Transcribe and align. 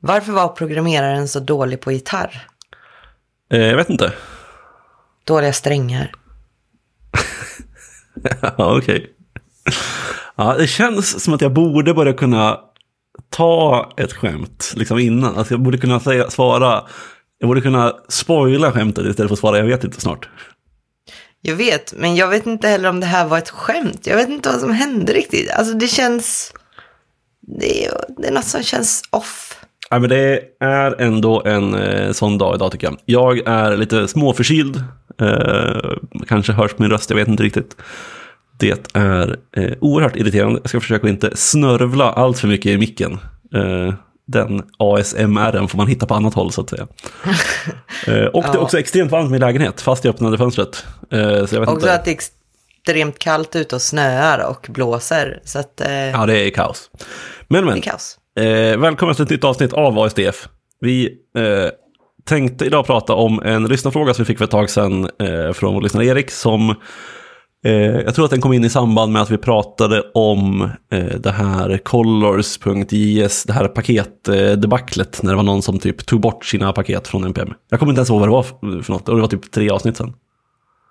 Varför 0.00 0.32
var 0.32 0.48
programmeraren 0.48 1.28
så 1.28 1.40
dålig 1.40 1.80
på 1.80 1.92
gitarr? 1.92 2.46
Eh, 3.52 3.60
jag 3.60 3.76
vet 3.76 3.90
inte. 3.90 4.12
Dåliga 5.24 5.52
strängar. 5.52 6.12
ja, 8.40 8.78
okej. 8.78 9.12
Ja, 10.36 10.54
det 10.58 10.66
känns 10.66 11.24
som 11.24 11.34
att 11.34 11.40
jag 11.40 11.52
borde 11.52 11.94
börja 11.94 12.12
kunna 12.12 12.60
ta 13.30 13.92
ett 13.96 14.12
skämt 14.12 14.72
liksom 14.76 14.98
innan. 14.98 15.36
Alltså 15.36 15.54
jag 15.54 15.62
borde 15.62 15.78
kunna 15.78 16.00
säga, 16.00 16.30
svara, 16.30 16.84
jag 17.38 17.48
borde 17.48 17.60
kunna 17.60 17.96
spoila 18.08 18.72
skämtet 18.72 19.06
istället 19.06 19.28
för 19.28 19.34
att 19.34 19.38
svara 19.38 19.58
jag 19.58 19.66
vet 19.66 19.84
inte 19.84 20.00
snart. 20.00 20.28
Jag 21.40 21.56
vet, 21.56 21.94
men 21.96 22.16
jag 22.16 22.28
vet 22.28 22.46
inte 22.46 22.68
heller 22.68 22.88
om 22.88 23.00
det 23.00 23.06
här 23.06 23.26
var 23.26 23.38
ett 23.38 23.50
skämt. 23.50 24.06
Jag 24.06 24.16
vet 24.16 24.28
inte 24.28 24.48
vad 24.48 24.60
som 24.60 24.72
hände 24.72 25.12
riktigt. 25.12 25.50
Alltså 25.50 25.74
det 25.74 25.88
känns... 25.88 26.52
Det 27.40 27.86
är, 27.86 27.92
det 28.18 28.28
är 28.28 28.32
något 28.32 28.44
som 28.44 28.62
känns 28.62 29.02
off. 29.10 29.57
Ja, 29.90 29.98
men 29.98 30.10
det 30.10 30.40
är 30.60 31.00
ändå 31.00 31.42
en 31.44 31.74
eh, 31.74 32.12
sån 32.12 32.38
dag 32.38 32.54
idag 32.54 32.72
tycker 32.72 32.86
jag. 32.86 32.98
Jag 33.04 33.46
är 33.46 33.76
lite 33.76 34.08
småförkyld. 34.08 34.84
Eh, 35.20 35.92
kanske 36.28 36.52
hörs 36.52 36.78
min 36.78 36.90
röst, 36.90 37.10
jag 37.10 37.16
vet 37.16 37.28
inte 37.28 37.42
riktigt. 37.42 37.76
Det 38.58 38.96
är 38.96 39.36
eh, 39.56 39.72
oerhört 39.80 40.16
irriterande. 40.16 40.60
Jag 40.62 40.68
ska 40.68 40.80
försöka 40.80 41.08
inte 41.08 41.36
snörvla 41.36 42.12
allt 42.12 42.38
för 42.38 42.48
mycket 42.48 42.66
i 42.66 42.78
micken. 42.78 43.18
Eh, 43.54 43.94
den 44.26 44.62
ASMR 44.76 45.66
får 45.66 45.76
man 45.76 45.86
hitta 45.86 46.06
på 46.06 46.14
annat 46.14 46.34
håll 46.34 46.52
så 46.52 46.60
att 46.60 46.70
säga. 46.70 46.86
eh, 48.06 48.24
och 48.24 48.42
det 48.42 48.48
är 48.48 48.58
också 48.58 48.78
extremt 48.78 49.10
varmt 49.10 49.28
i 49.28 49.30
min 49.30 49.40
lägenhet, 49.40 49.80
fast 49.80 50.04
jag 50.04 50.14
öppnade 50.14 50.38
fönstret. 50.38 50.86
Eh, 51.10 51.46
så 51.46 51.54
jag 51.54 51.60
vet 51.60 51.68
också 51.68 51.72
inte. 51.72 51.94
att 51.94 52.04
det 52.04 52.10
är 52.10 52.12
extremt 52.12 53.18
kallt 53.18 53.56
ute 53.56 53.74
och 53.74 53.82
snöar 53.82 54.38
och 54.38 54.66
blåser. 54.70 55.40
Så 55.44 55.58
att 55.58 55.80
eh, 55.80 55.92
Ja, 55.92 56.26
det 56.26 56.38
är 56.38 56.50
kaos. 56.50 56.90
Men, 57.48 57.60
det 57.60 57.66
men. 57.66 57.78
är 57.78 57.82
kaos. 57.82 58.18
Eh, 58.38 58.76
välkommen 58.78 59.14
till 59.14 59.22
ett 59.22 59.30
nytt 59.30 59.44
avsnitt 59.44 59.72
av 59.72 59.98
ASDF. 59.98 60.48
Vi 60.80 61.06
eh, 61.36 61.70
tänkte 62.24 62.64
idag 62.64 62.86
prata 62.86 63.14
om 63.14 63.42
en 63.42 63.64
lyssnarfråga 63.64 64.14
som 64.14 64.22
vi 64.22 64.26
fick 64.26 64.38
för 64.38 64.44
ett 64.44 64.50
tag 64.50 64.70
sedan 64.70 65.10
eh, 65.20 65.52
från 65.52 65.74
vår 65.74 65.82
lyssnare 65.82 66.06
Erik. 66.06 66.30
Som, 66.30 66.74
eh, 67.64 67.72
jag 67.72 68.14
tror 68.14 68.24
att 68.24 68.30
den 68.30 68.40
kom 68.40 68.52
in 68.52 68.64
i 68.64 68.70
samband 68.70 69.12
med 69.12 69.22
att 69.22 69.30
vi 69.30 69.38
pratade 69.38 70.02
om 70.14 70.70
eh, 70.92 71.04
det 71.04 71.30
här 71.30 71.78
colors.js, 71.78 73.44
det 73.44 73.52
här 73.52 73.68
paketdebaclet. 73.68 75.22
när 75.22 75.30
det 75.30 75.36
var 75.36 75.42
någon 75.42 75.62
som 75.62 75.78
typ 75.78 76.06
tog 76.06 76.20
bort 76.20 76.44
sina 76.44 76.72
paket 76.72 77.08
från 77.08 77.24
NPM. 77.24 77.54
Jag 77.70 77.80
kommer 77.80 77.92
inte 77.92 77.98
ens 77.98 78.10
ihåg 78.10 78.20
vad 78.20 78.28
det 78.28 78.32
var 78.32 78.42
för 78.42 78.82
för 78.82 78.92
något, 78.92 79.08
och 79.08 79.14
det 79.14 79.20
var 79.20 79.28
typ 79.28 79.50
tre 79.50 79.70
avsnitt 79.70 79.96
sedan. 79.96 80.14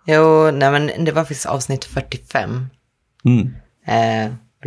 Jo, 0.06 0.52
nej 0.52 0.72
men 0.72 1.06
det 1.06 1.12
var 1.12 1.22
faktiskt 1.22 1.46
avsnitt 1.46 1.86
45. 1.86 2.66
Mm. 3.26 3.50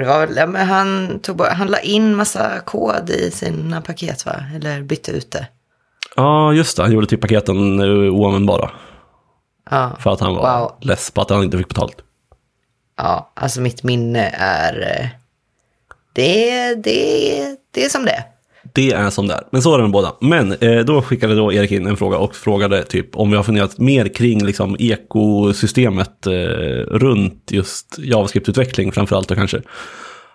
Väl, 0.06 0.36
ja, 0.36 0.46
men 0.46 0.66
han, 0.66 1.18
tog, 1.22 1.40
han 1.40 1.66
la 1.68 1.78
in 1.80 2.14
massa 2.16 2.60
kod 2.60 3.10
i 3.10 3.30
sina 3.30 3.80
paket 3.80 4.26
va? 4.26 4.32
Eller 4.56 4.82
bytte 4.82 5.10
ut 5.12 5.30
det. 5.32 5.46
Ja, 6.16 6.52
just 6.52 6.76
det. 6.76 6.82
Han 6.82 6.92
gjorde 6.92 7.06
typ 7.06 7.20
paketen 7.20 7.80
oanvändbara. 8.10 8.70
Ja, 9.70 9.96
För 10.00 10.10
att 10.12 10.20
han 10.20 10.34
var 10.34 10.60
Wow. 10.60 10.76
less 10.80 11.10
på 11.10 11.20
att 11.20 11.30
han 11.30 11.42
inte 11.44 11.58
fick 11.58 11.68
betalt. 11.68 11.96
ja 12.96 13.32
alltså 13.36 13.60
mitt 13.60 13.82
minne 13.82 14.28
är... 14.38 15.00
eh, 15.00 15.08
Det, 16.12 16.74
det, 16.74 17.56
det 17.70 17.84
är 17.84 17.88
som 17.88 18.04
det 18.04 18.10
är. 18.10 18.24
Det 18.74 18.92
är 18.92 19.10
som 19.10 19.28
det 19.28 19.34
är. 19.34 19.42
Men 19.52 19.62
så 19.62 19.74
är 19.74 19.78
det 19.78 19.84
med 19.84 19.92
båda. 19.92 20.12
Men 20.20 20.52
eh, 20.52 20.78
då 20.78 21.02
skickade 21.02 21.34
då 21.34 21.52
Erik 21.52 21.70
in 21.70 21.86
en 21.86 21.96
fråga 21.96 22.18
och 22.18 22.36
frågade 22.36 22.82
typ 22.82 23.16
om 23.16 23.30
vi 23.30 23.36
har 23.36 23.42
funderat 23.42 23.78
mer 23.78 24.08
kring 24.08 24.44
liksom 24.44 24.76
ekosystemet 24.78 26.26
eh, 26.26 26.32
runt 26.88 27.48
just 27.50 27.98
JavaScript-utveckling 27.98 28.92
framförallt 28.92 29.28
då 29.28 29.34
kanske. 29.34 29.62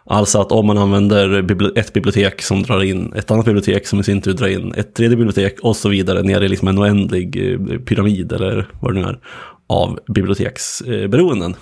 Alltså 0.08 0.42
att 0.42 0.52
om 0.52 0.68
man 0.68 0.78
använder 0.78 1.40
ett 1.80 1.94
bibliotek 1.94 2.42
som 2.42 2.64
drar 2.64 2.84
in 2.84 3.14
ett 3.14 3.32
annat 3.32 3.46
bibliotek 3.46 3.88
som 3.88 4.00
i 4.00 4.04
sin 4.04 4.22
tur 4.22 4.34
drar 4.34 4.48
in 4.48 4.74
ett 4.78 4.96
tredje 4.96 5.18
bibliotek 5.18 5.60
och 5.62 5.76
så 5.76 5.90
vidare 5.90 6.24
ner 6.24 6.42
i 6.42 6.48
liksom 6.48 6.68
en 6.68 6.80
oändlig 6.80 7.52
eh, 7.52 7.80
pyramid 7.80 8.32
eller 8.32 8.68
vad 8.82 8.94
det 8.94 9.00
nu 9.02 9.08
är 9.08 9.20
av 9.68 10.00
biblioteksberoenden. 10.08 11.56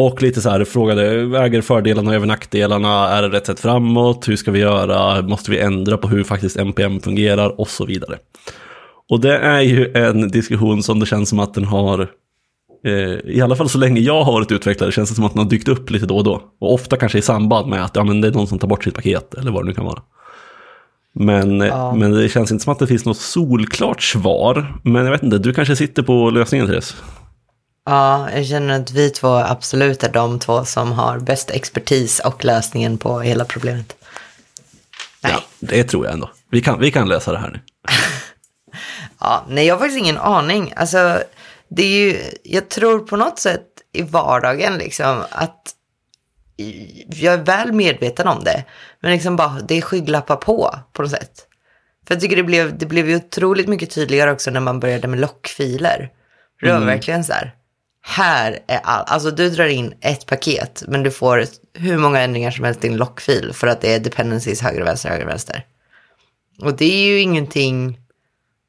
Och 0.00 0.22
lite 0.22 0.40
så 0.40 0.50
här 0.50 0.64
frågade, 0.64 1.24
väger 1.24 1.60
fördelarna 1.62 2.14
över 2.14 2.26
nackdelarna? 2.26 3.08
Är 3.08 3.22
det 3.22 3.28
rätt 3.28 3.46
sätt 3.46 3.60
framåt? 3.60 4.28
Hur 4.28 4.36
ska 4.36 4.50
vi 4.50 4.58
göra? 4.58 5.22
Måste 5.22 5.50
vi 5.50 5.58
ändra 5.58 5.96
på 5.96 6.08
hur 6.08 6.24
faktiskt 6.24 6.56
NPM 6.56 7.00
fungerar? 7.00 7.60
Och 7.60 7.68
så 7.68 7.84
vidare. 7.84 8.18
Och 9.08 9.20
det 9.20 9.36
är 9.38 9.60
ju 9.60 9.92
en 9.94 10.30
diskussion 10.30 10.82
som 10.82 11.00
det 11.00 11.06
känns 11.06 11.28
som 11.28 11.38
att 11.38 11.54
den 11.54 11.64
har, 11.64 12.00
eh, 12.86 12.92
i 13.34 13.40
alla 13.42 13.56
fall 13.56 13.68
så 13.68 13.78
länge 13.78 14.00
jag 14.00 14.24
har 14.24 14.32
varit 14.32 14.52
utvecklare, 14.52 14.92
känns 14.92 15.08
det 15.08 15.14
som 15.14 15.24
att 15.24 15.32
den 15.32 15.42
har 15.42 15.50
dykt 15.50 15.68
upp 15.68 15.90
lite 15.90 16.06
då 16.06 16.16
och 16.16 16.24
då. 16.24 16.42
Och 16.60 16.74
ofta 16.74 16.96
kanske 16.96 17.18
i 17.18 17.22
samband 17.22 17.68
med 17.68 17.84
att 17.84 17.96
ja, 17.96 18.04
men 18.04 18.20
det 18.20 18.28
är 18.28 18.32
någon 18.32 18.46
som 18.46 18.58
tar 18.58 18.68
bort 18.68 18.84
sitt 18.84 18.94
paket, 18.94 19.34
eller 19.34 19.50
vad 19.50 19.62
det 19.62 19.66
nu 19.68 19.74
kan 19.74 19.84
vara. 19.84 20.02
Men, 21.14 21.60
Ja. 21.60 21.94
men 21.94 22.12
det 22.12 22.28
känns 22.28 22.52
inte 22.52 22.64
som 22.64 22.72
att 22.72 22.78
det 22.78 22.86
finns 22.86 23.04
något 23.04 23.16
solklart 23.16 24.02
svar. 24.02 24.74
Men 24.84 25.04
jag 25.04 25.12
vet 25.12 25.22
inte, 25.22 25.38
du 25.38 25.54
kanske 25.54 25.76
sitter 25.76 26.02
på 26.02 26.30
lösningen 26.30 26.66
Therese? 26.66 26.96
Ja, 27.88 28.30
jag 28.30 28.46
känner 28.46 28.80
att 28.80 28.90
vi 28.90 29.10
två 29.10 29.28
absolut 29.28 30.04
är 30.04 30.12
de 30.12 30.38
två 30.38 30.64
som 30.64 30.92
har 30.92 31.18
bäst 31.18 31.50
expertis 31.50 32.20
och 32.20 32.44
lösningen 32.44 32.98
på 32.98 33.20
hela 33.20 33.44
problemet. 33.44 33.96
Nej. 35.20 35.32
Ja, 35.32 35.42
det 35.58 35.84
tror 35.84 36.04
jag 36.04 36.14
ändå. 36.14 36.30
Vi 36.50 36.60
kan, 36.60 36.80
vi 36.80 36.90
kan 36.90 37.08
lösa 37.08 37.32
det 37.32 37.38
här 37.38 37.50
nu. 37.50 37.60
Ja, 39.20 39.44
nej, 39.48 39.66
jag 39.66 39.74
har 39.74 39.78
faktiskt 39.78 39.98
ingen 39.98 40.18
aning. 40.18 40.72
Alltså, 40.76 41.22
det 41.68 41.82
är 41.82 42.00
ju, 42.00 42.22
jag 42.44 42.68
tror 42.68 42.98
på 42.98 43.16
något 43.16 43.38
sätt 43.38 43.66
i 43.92 44.02
vardagen 44.02 44.78
liksom 44.78 45.24
att 45.30 45.74
jag 47.06 47.34
är 47.34 47.44
väl 47.44 47.72
medveten 47.72 48.28
om 48.28 48.44
det. 48.44 48.64
Men 49.00 49.12
liksom 49.12 49.36
bara, 49.36 49.60
det 49.68 49.74
är 49.78 49.82
skygglappar 49.82 50.36
på, 50.36 50.74
på 50.92 51.02
något 51.02 51.10
sätt. 51.10 51.46
För 52.06 52.14
jag 52.14 52.20
tycker 52.20 52.36
det 52.36 52.42
blev, 52.42 52.78
det 52.78 52.86
blev 52.86 53.08
ju 53.10 53.16
otroligt 53.16 53.68
mycket 53.68 53.90
tydligare 53.90 54.32
också 54.32 54.50
när 54.50 54.60
man 54.60 54.80
började 54.80 55.08
med 55.08 55.20
lockfiler. 55.20 56.10
Det 56.60 56.72
var 56.72 56.80
verkligen 56.80 57.24
så 57.24 57.32
här, 57.32 57.54
här 58.08 58.58
är 58.66 58.80
allt. 58.84 59.10
Alltså 59.10 59.30
du 59.30 59.50
drar 59.50 59.66
in 59.66 59.94
ett 60.00 60.26
paket, 60.26 60.82
men 60.88 61.02
du 61.02 61.10
får 61.10 61.44
hur 61.74 61.98
många 61.98 62.20
ändringar 62.20 62.50
som 62.50 62.64
helst 62.64 62.84
i 62.84 62.88
din 62.88 62.96
lockfil 62.96 63.52
för 63.54 63.66
att 63.66 63.80
det 63.80 63.94
är 63.94 64.00
dependencies 64.00 64.60
höger, 64.60 64.82
vänster, 64.84 65.08
höger, 65.08 65.26
vänster. 65.26 65.64
Och 66.62 66.76
det 66.76 66.84
är 66.84 67.06
ju 67.06 67.20
ingenting 67.20 67.98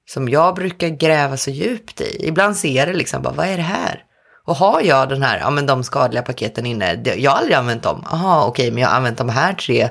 som 0.10 0.30
jag 0.30 0.56
brukar 0.56 0.88
gräva 0.88 1.38
så 1.38 1.50
djupt 1.52 2.02
i. 2.02 2.28
Ibland 2.28 2.58
ser 2.58 2.72
jag 2.72 2.88
det 2.88 2.94
liksom, 2.94 3.22
bara, 3.22 3.34
vad 3.34 3.48
är 3.48 3.58
det 3.58 3.64
här? 3.64 4.04
Och 4.46 4.56
har 4.56 4.82
jag 4.82 5.10
den 5.10 5.24
här, 5.24 5.40
ja 5.40 5.50
men 5.50 5.66
de 5.66 5.84
skadliga 5.84 6.22
paketen 6.22 6.66
inne, 6.66 7.02
jag 7.18 7.32
har 7.32 7.38
aldrig 7.38 7.56
använt 7.56 7.84
dem. 7.84 8.06
Jaha, 8.12 8.46
okej, 8.46 8.72
men 8.72 8.82
jag 8.82 8.90
har 8.90 8.96
använt 8.96 9.18
de 9.18 9.30
här 9.30 9.54
tre 9.54 9.90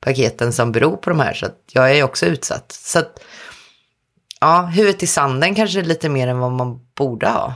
paketen 0.00 0.52
som 0.52 0.72
beror 0.72 0.96
på 0.96 1.10
de 1.10 1.20
här, 1.20 1.34
så 1.34 1.46
att 1.46 1.58
jag 1.72 1.90
är 1.90 1.94
ju 1.94 2.02
också 2.02 2.26
utsatt. 2.26 2.72
Så 2.72 2.98
att, 2.98 3.20
ja, 4.40 4.62
huvudet 4.62 5.02
i 5.02 5.06
sanden 5.06 5.54
kanske 5.54 5.78
är 5.78 5.84
lite 5.84 6.08
mer 6.08 6.28
än 6.28 6.38
vad 6.38 6.52
man 6.52 6.80
borde 6.94 7.28
ha, 7.28 7.54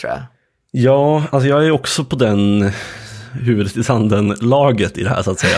tror 0.00 0.12
jag. 0.12 0.22
Ja, 0.72 1.22
alltså 1.30 1.48
jag 1.48 1.66
är 1.66 1.70
också 1.70 2.04
på 2.04 2.16
den 2.16 2.70
huvudet 3.32 3.76
i 3.76 3.84
sanden-laget 3.84 4.98
i 4.98 5.02
det 5.02 5.08
här 5.08 5.22
så 5.22 5.30
att 5.30 5.38
säga. 5.38 5.56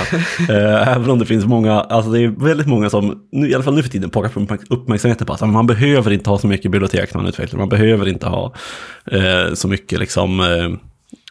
Eh, 0.48 0.88
Även 0.96 1.10
om 1.10 1.18
det 1.18 1.26
finns 1.26 1.44
många, 1.44 1.72
alltså 1.80 2.10
det 2.10 2.20
är 2.20 2.28
väldigt 2.28 2.66
många 2.66 2.90
som, 2.90 3.22
nu, 3.32 3.50
i 3.50 3.54
alla 3.54 3.64
fall 3.64 3.74
nu 3.74 3.82
för 3.82 3.90
tiden, 3.90 4.10
pockar 4.10 4.28
på 4.28 4.40
uppmärk- 4.40 4.66
uppmärksamheten 4.70 5.26
på 5.26 5.32
att 5.32 5.40
man 5.48 5.66
behöver 5.66 6.10
inte 6.12 6.30
ha 6.30 6.38
så 6.38 6.46
mycket 6.46 6.70
bibliotek 6.70 7.14
när 7.14 7.20
man 7.20 7.28
utvecklar, 7.28 7.58
man 7.58 7.68
behöver 7.68 8.08
inte 8.08 8.26
ha 8.26 8.54
eh, 9.10 9.54
så 9.54 9.68
mycket 9.68 9.98
liksom 9.98 10.40
eh, 10.40 10.78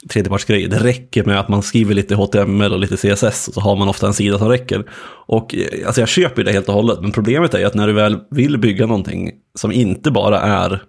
tredjepartsgrejer. 0.09 0.67
Det 0.69 0.77
räcker 0.83 1.23
med 1.23 1.39
att 1.39 1.50
man 1.50 1.63
skriver 1.63 1.94
lite 1.95 2.15
HTML 2.15 2.73
och 2.73 2.79
lite 2.79 2.97
CSS 2.97 3.47
och 3.47 3.53
så 3.53 3.59
har 3.61 3.75
man 3.75 3.89
ofta 3.89 4.07
en 4.07 4.13
sida 4.13 4.38
som 4.38 4.50
räcker. 4.50 4.83
Och 5.27 5.55
eh, 5.55 5.88
alltså 5.88 6.01
jag 6.01 6.09
köper 6.09 6.44
det 6.44 6.51
helt 6.51 6.67
och 6.67 6.73
hållet, 6.73 7.01
men 7.01 7.11
problemet 7.11 7.53
är 7.53 7.65
att 7.65 7.73
när 7.75 7.88
du 7.88 7.94
väl 7.94 8.17
vill 8.31 8.57
bygga 8.57 8.85
någonting 8.85 9.31
som 9.59 9.71
inte 9.71 10.11
bara 10.11 10.39
är 10.41 10.81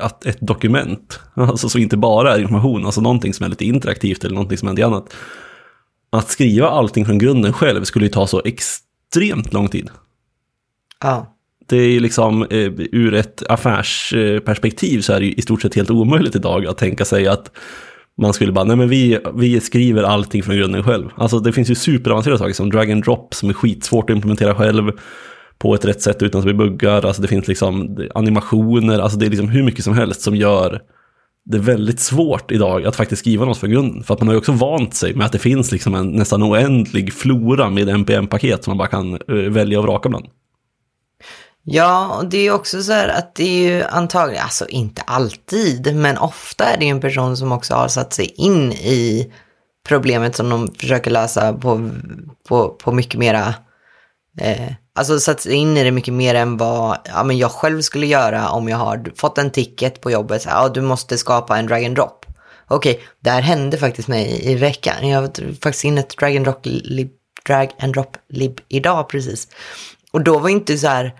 att 0.00 0.26
ett 0.26 0.40
dokument, 0.40 1.20
alltså 1.34 1.68
som 1.68 1.80
inte 1.80 1.96
bara 1.96 2.34
är 2.34 2.40
information, 2.40 2.86
alltså 2.86 3.00
någonting 3.00 3.34
som 3.34 3.44
är 3.44 3.50
lite 3.50 3.64
interaktivt 3.64 4.24
eller 4.24 4.34
någonting 4.34 4.58
som 4.58 4.68
är 4.68 4.72
något 4.72 4.84
annat. 4.84 5.14
Att 6.10 6.30
skriva 6.30 6.68
allting 6.68 7.06
från 7.06 7.18
grunden 7.18 7.52
själv 7.52 7.84
skulle 7.84 8.04
ju 8.04 8.10
ta 8.10 8.26
så 8.26 8.42
extremt 8.44 9.52
lång 9.52 9.68
tid. 9.68 9.90
Ja, 11.02 11.36
Det 11.68 11.76
är 11.76 11.88
ju 11.88 12.00
liksom, 12.00 12.42
eh, 12.42 12.72
ur 12.76 13.14
ett 13.14 13.42
affärsperspektiv 13.48 15.00
så 15.00 15.12
är 15.12 15.20
det 15.20 15.26
ju 15.26 15.32
i 15.32 15.42
stort 15.42 15.62
sett 15.62 15.74
helt 15.74 15.90
omöjligt 15.90 16.36
idag 16.36 16.66
att 16.66 16.78
tänka 16.78 17.04
sig 17.04 17.26
att 17.26 17.50
man 18.20 18.32
skulle 18.32 18.52
bara, 18.52 18.64
nej 18.64 18.76
men 18.76 18.88
vi, 18.88 19.18
vi 19.34 19.60
skriver 19.60 20.02
allting 20.02 20.42
från 20.42 20.56
grunden 20.56 20.82
själv. 20.82 21.08
Alltså 21.16 21.40
det 21.40 21.52
finns 21.52 21.70
ju 21.70 21.74
superavancerade 21.74 22.38
saker 22.38 22.54
som 22.54 22.70
drag 22.70 22.90
and 22.90 23.04
drop 23.04 23.34
som 23.34 23.48
är 23.48 23.54
skitsvårt 23.54 24.10
att 24.10 24.14
implementera 24.14 24.54
själv 24.54 24.92
på 25.60 25.74
ett 25.74 25.84
rätt 25.84 26.02
sätt 26.02 26.22
utan 26.22 26.40
att 26.40 26.46
vi 26.46 26.54
buggar. 26.54 27.06
Alltså 27.06 27.22
det 27.22 27.28
finns 27.28 27.48
liksom 27.48 27.96
animationer, 28.14 28.98
alltså 28.98 29.18
det 29.18 29.26
är 29.26 29.30
liksom 29.30 29.48
hur 29.48 29.62
mycket 29.62 29.84
som 29.84 29.94
helst 29.94 30.20
som 30.20 30.36
gör 30.36 30.80
det 31.44 31.58
väldigt 31.58 32.00
svårt 32.00 32.50
idag 32.50 32.86
att 32.86 32.96
faktiskt 32.96 33.20
skriva 33.20 33.44
något 33.44 33.58
från 33.58 33.70
grunden. 33.70 34.02
För 34.02 34.14
att 34.14 34.20
man 34.20 34.28
har 34.28 34.34
ju 34.34 34.38
också 34.38 34.52
vant 34.52 34.94
sig 34.94 35.14
med 35.14 35.26
att 35.26 35.32
det 35.32 35.38
finns 35.38 35.72
liksom 35.72 35.94
en 35.94 36.10
nästan 36.10 36.42
oändlig 36.42 37.12
flora 37.12 37.70
med 37.70 37.88
NPM-paket 37.88 38.64
som 38.64 38.70
man 38.70 38.78
bara 38.78 38.88
kan 38.88 39.14
eh, 39.14 39.34
välja 39.34 39.78
och 39.78 39.84
vraka 39.84 40.08
bland. 40.08 40.26
Ja, 41.62 42.18
och 42.18 42.28
det 42.28 42.38
är 42.38 42.42
ju 42.42 42.52
också 42.52 42.82
så 42.82 42.92
här 42.92 43.08
att 43.08 43.34
det 43.34 43.44
är 43.44 43.74
ju 43.74 43.82
antagligen, 43.82 44.42
alltså 44.42 44.68
inte 44.68 45.02
alltid, 45.02 45.96
men 45.96 46.18
ofta 46.18 46.64
är 46.64 46.78
det 46.78 46.84
ju 46.84 46.90
en 46.90 47.00
person 47.00 47.36
som 47.36 47.52
också 47.52 47.74
har 47.74 47.88
satt 47.88 48.12
sig 48.12 48.26
in 48.36 48.72
i 48.72 49.32
problemet 49.88 50.36
som 50.36 50.48
de 50.48 50.74
försöker 50.74 51.10
lösa 51.10 51.52
på, 51.52 51.90
på, 52.48 52.68
på 52.68 52.92
mycket 52.92 53.20
mera, 53.20 53.54
eh, 54.40 54.72
alltså 55.00 55.20
satt 55.20 55.40
sig 55.40 55.54
in 55.54 55.76
i 55.76 55.84
det 55.84 55.90
mycket 55.90 56.14
mer 56.14 56.34
än 56.34 56.56
vad 56.56 56.98
ja, 57.04 57.24
men 57.24 57.38
jag 57.38 57.50
själv 57.50 57.80
skulle 57.80 58.06
göra 58.06 58.50
om 58.50 58.68
jag 58.68 58.76
har 58.76 59.12
fått 59.16 59.38
en 59.38 59.50
ticket 59.50 60.00
på 60.00 60.10
jobbet. 60.10 60.42
Så 60.42 60.48
här, 60.48 60.62
ja, 60.62 60.68
du 60.68 60.80
måste 60.80 61.18
skapa 61.18 61.58
en 61.58 61.66
drag 61.66 61.84
and 61.84 61.94
drop. 61.94 62.26
Okej, 62.68 63.00
det 63.20 63.30
här 63.30 63.40
hände 63.40 63.78
faktiskt 63.78 64.08
mig 64.08 64.50
i 64.50 64.54
veckan. 64.54 65.08
Jag 65.08 65.20
har 65.20 65.54
faktiskt 65.62 65.84
in 65.84 65.98
ett 65.98 66.16
drag 66.16 66.36
and 66.36 66.44
drop 66.44 66.60
lib, 66.62 67.10
drag 67.46 67.70
and 67.78 67.94
drop 67.94 68.16
lib 68.28 68.60
idag 68.68 69.08
precis. 69.08 69.48
Och 70.12 70.24
då 70.24 70.38
var 70.38 70.48
inte 70.48 70.78
så 70.78 70.86
här, 70.86 71.14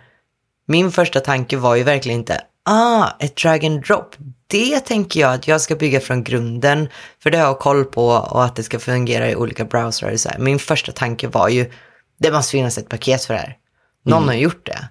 min 0.67 0.93
första 0.93 1.21
tanke 1.21 1.57
var 1.57 1.77
ju 1.77 1.83
verkligen 1.83 2.19
inte, 2.19 2.41
ah, 2.65 3.09
ett 3.19 3.37
drag 3.37 3.65
and 3.65 3.83
drop. 3.83 4.15
Det 4.47 4.81
tänker 4.81 5.21
jag 5.21 5.35
att 5.35 5.49
jag 5.49 5.61
ska 5.61 5.77
bygga 5.77 6.01
från 6.01 6.25
grunden, 6.25 6.89
för 7.23 7.31
det 7.31 7.39
har 7.39 7.47
jag 7.47 7.59
koll 7.59 7.85
på 7.85 8.07
och 8.07 8.45
att 8.45 8.57
det 8.57 8.63
ska 8.63 8.79
fungera 8.79 9.31
i 9.31 9.37
olika 9.37 9.65
browsrar. 9.65 10.17
Så 10.17 10.29
här. 10.29 10.39
Min 10.39 10.59
första 10.59 10.93
tanke 10.93 11.29
var 11.29 11.49
ju, 11.49 11.71
det 12.19 12.33
måste 12.33 12.51
finnas 12.51 12.79
ett 12.79 12.89
paket 12.89 13.25
för 13.25 13.35
det 13.35 13.41
här. 13.41 13.57
Någon 14.03 14.29
har 14.29 14.35
gjort 14.35 14.67
det. 14.67 14.89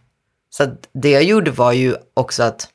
Så 0.50 0.76
det 0.94 1.10
jag 1.12 1.24
gjorde 1.24 1.52
var 1.52 1.72
ju 1.72 1.96
också 2.14 2.44
att, 2.44 2.68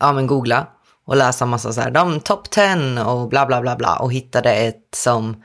ja 0.00 0.12
men 0.12 0.26
googla 0.26 0.66
och 1.04 1.16
läsa 1.16 1.46
massa 1.46 1.72
så 1.72 1.80
här, 1.80 1.90
de 1.90 2.20
top 2.20 2.50
10 2.50 3.04
och 3.04 3.28
bla 3.28 3.46
bla 3.46 3.60
bla 3.60 3.76
bla 3.76 3.96
och 3.96 4.12
hittade 4.12 4.52
ett 4.52 4.88
som 4.96 5.42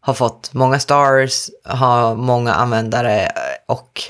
har 0.00 0.14
fått 0.14 0.52
många 0.52 0.78
stars, 0.78 1.50
har 1.64 2.14
många 2.14 2.54
användare 2.54 3.32
och 3.66 4.02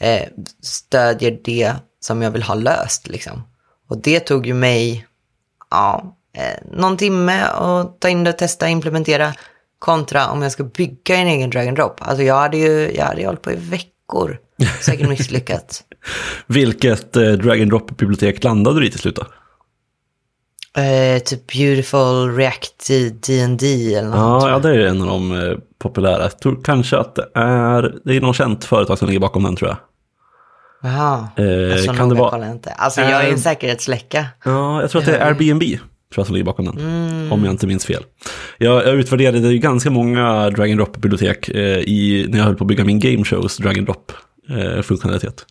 eh, 0.00 0.28
stödjer 0.62 1.40
det 1.44 1.74
som 2.00 2.22
jag 2.22 2.30
vill 2.30 2.42
ha 2.42 2.54
löst 2.54 3.08
liksom. 3.08 3.42
Och 3.88 3.98
det 3.98 4.20
tog 4.20 4.46
ju 4.46 4.54
mig, 4.54 5.06
ja, 5.70 6.16
eh, 6.32 6.64
någon 6.72 6.96
timme 6.96 7.42
att 7.42 8.00
ta 8.00 8.08
in 8.08 8.24
det, 8.24 8.32
testa, 8.32 8.68
implementera 8.68 9.34
kontra 9.78 10.30
om 10.30 10.42
jag 10.42 10.52
ska 10.52 10.64
bygga 10.64 11.16
en 11.16 11.26
egen 11.26 11.50
drag 11.50 11.68
and 11.68 11.76
drop. 11.76 11.96
Alltså 11.98 12.22
jag 12.22 12.34
hade 12.34 12.56
ju, 12.56 12.96
jag 12.96 13.04
hade 13.04 13.20
ju 13.20 13.26
hållit 13.26 13.42
på 13.42 13.52
i 13.52 13.56
veckor, 13.56 14.38
säkert 14.80 15.08
misslyckats. 15.08 15.84
Vilket 16.46 17.16
eh, 17.16 17.32
drag 17.32 17.60
and 17.62 17.70
drop-bibliotek 17.70 18.44
landade 18.44 18.80
du 18.80 18.86
i 18.86 18.90
till 18.90 19.00
slut 19.00 19.16
då? 19.16 19.22
Eh, 20.80 21.18
typ 21.18 21.52
Beautiful 21.52 22.36
React 22.36 22.88
D&D 23.26 23.94
eller 23.94 24.08
något. 24.08 24.42
Ja, 24.42 24.50
ja, 24.50 24.58
det 24.58 24.68
är 24.70 24.78
en 24.86 25.02
av 25.02 25.08
de 25.08 25.32
eh, 25.32 25.56
populära. 25.78 26.22
Jag 26.22 26.38
tror 26.38 26.60
kanske 26.64 26.96
att 26.96 27.14
det 27.14 27.28
är, 27.34 27.94
det 28.04 28.16
är 28.16 28.20
något 28.20 28.36
känt 28.36 28.64
företag 28.64 28.98
som 28.98 29.08
ligger 29.08 29.20
bakom 29.20 29.42
den 29.42 29.56
tror 29.56 29.68
jag. 29.70 29.76
Jaha, 30.82 31.28
Eh, 31.36 31.76
så 31.76 31.92
kan 31.94 32.08
det 32.08 32.14
vara- 32.14 32.30
kollar 32.30 32.46
jag 32.46 32.54
inte. 32.56 32.70
Alltså 32.70 33.00
jag 33.00 33.10
är 33.10 33.26
Eh, 33.26 33.32
en 33.32 33.38
säkerhetsläcka. 33.38 34.26
Ja, 34.44 34.80
jag 34.80 34.90
tror 34.90 35.00
att 35.02 35.06
det 35.06 35.16
är 35.16 35.26
Airbnb 35.26 35.62
tror 35.62 35.80
jag 36.16 36.26
som 36.26 36.34
ligger 36.34 36.44
bakom 36.46 36.64
den. 36.64 36.78
Mm. 36.78 37.32
Om 37.32 37.44
jag 37.44 37.52
inte 37.52 37.66
minns 37.66 37.84
fel. 37.86 38.02
Jag, 38.58 38.86
jag 38.86 38.94
utvärderade 38.94 39.38
ju 39.38 39.58
ganska 39.58 39.90
många 39.90 40.50
drag 40.50 40.70
and 40.70 40.80
drop-bibliotek 40.80 41.48
eh, 41.48 41.78
i, 41.78 42.26
när 42.28 42.38
jag 42.38 42.44
höll 42.44 42.54
på 42.56 42.64
att 42.64 42.68
bygga 42.68 42.84
min 42.84 42.98
game 42.98 43.24
shows 43.24 43.56
drag 43.56 43.78
and 43.78 43.86
drop-funktionalitet. 44.48 45.46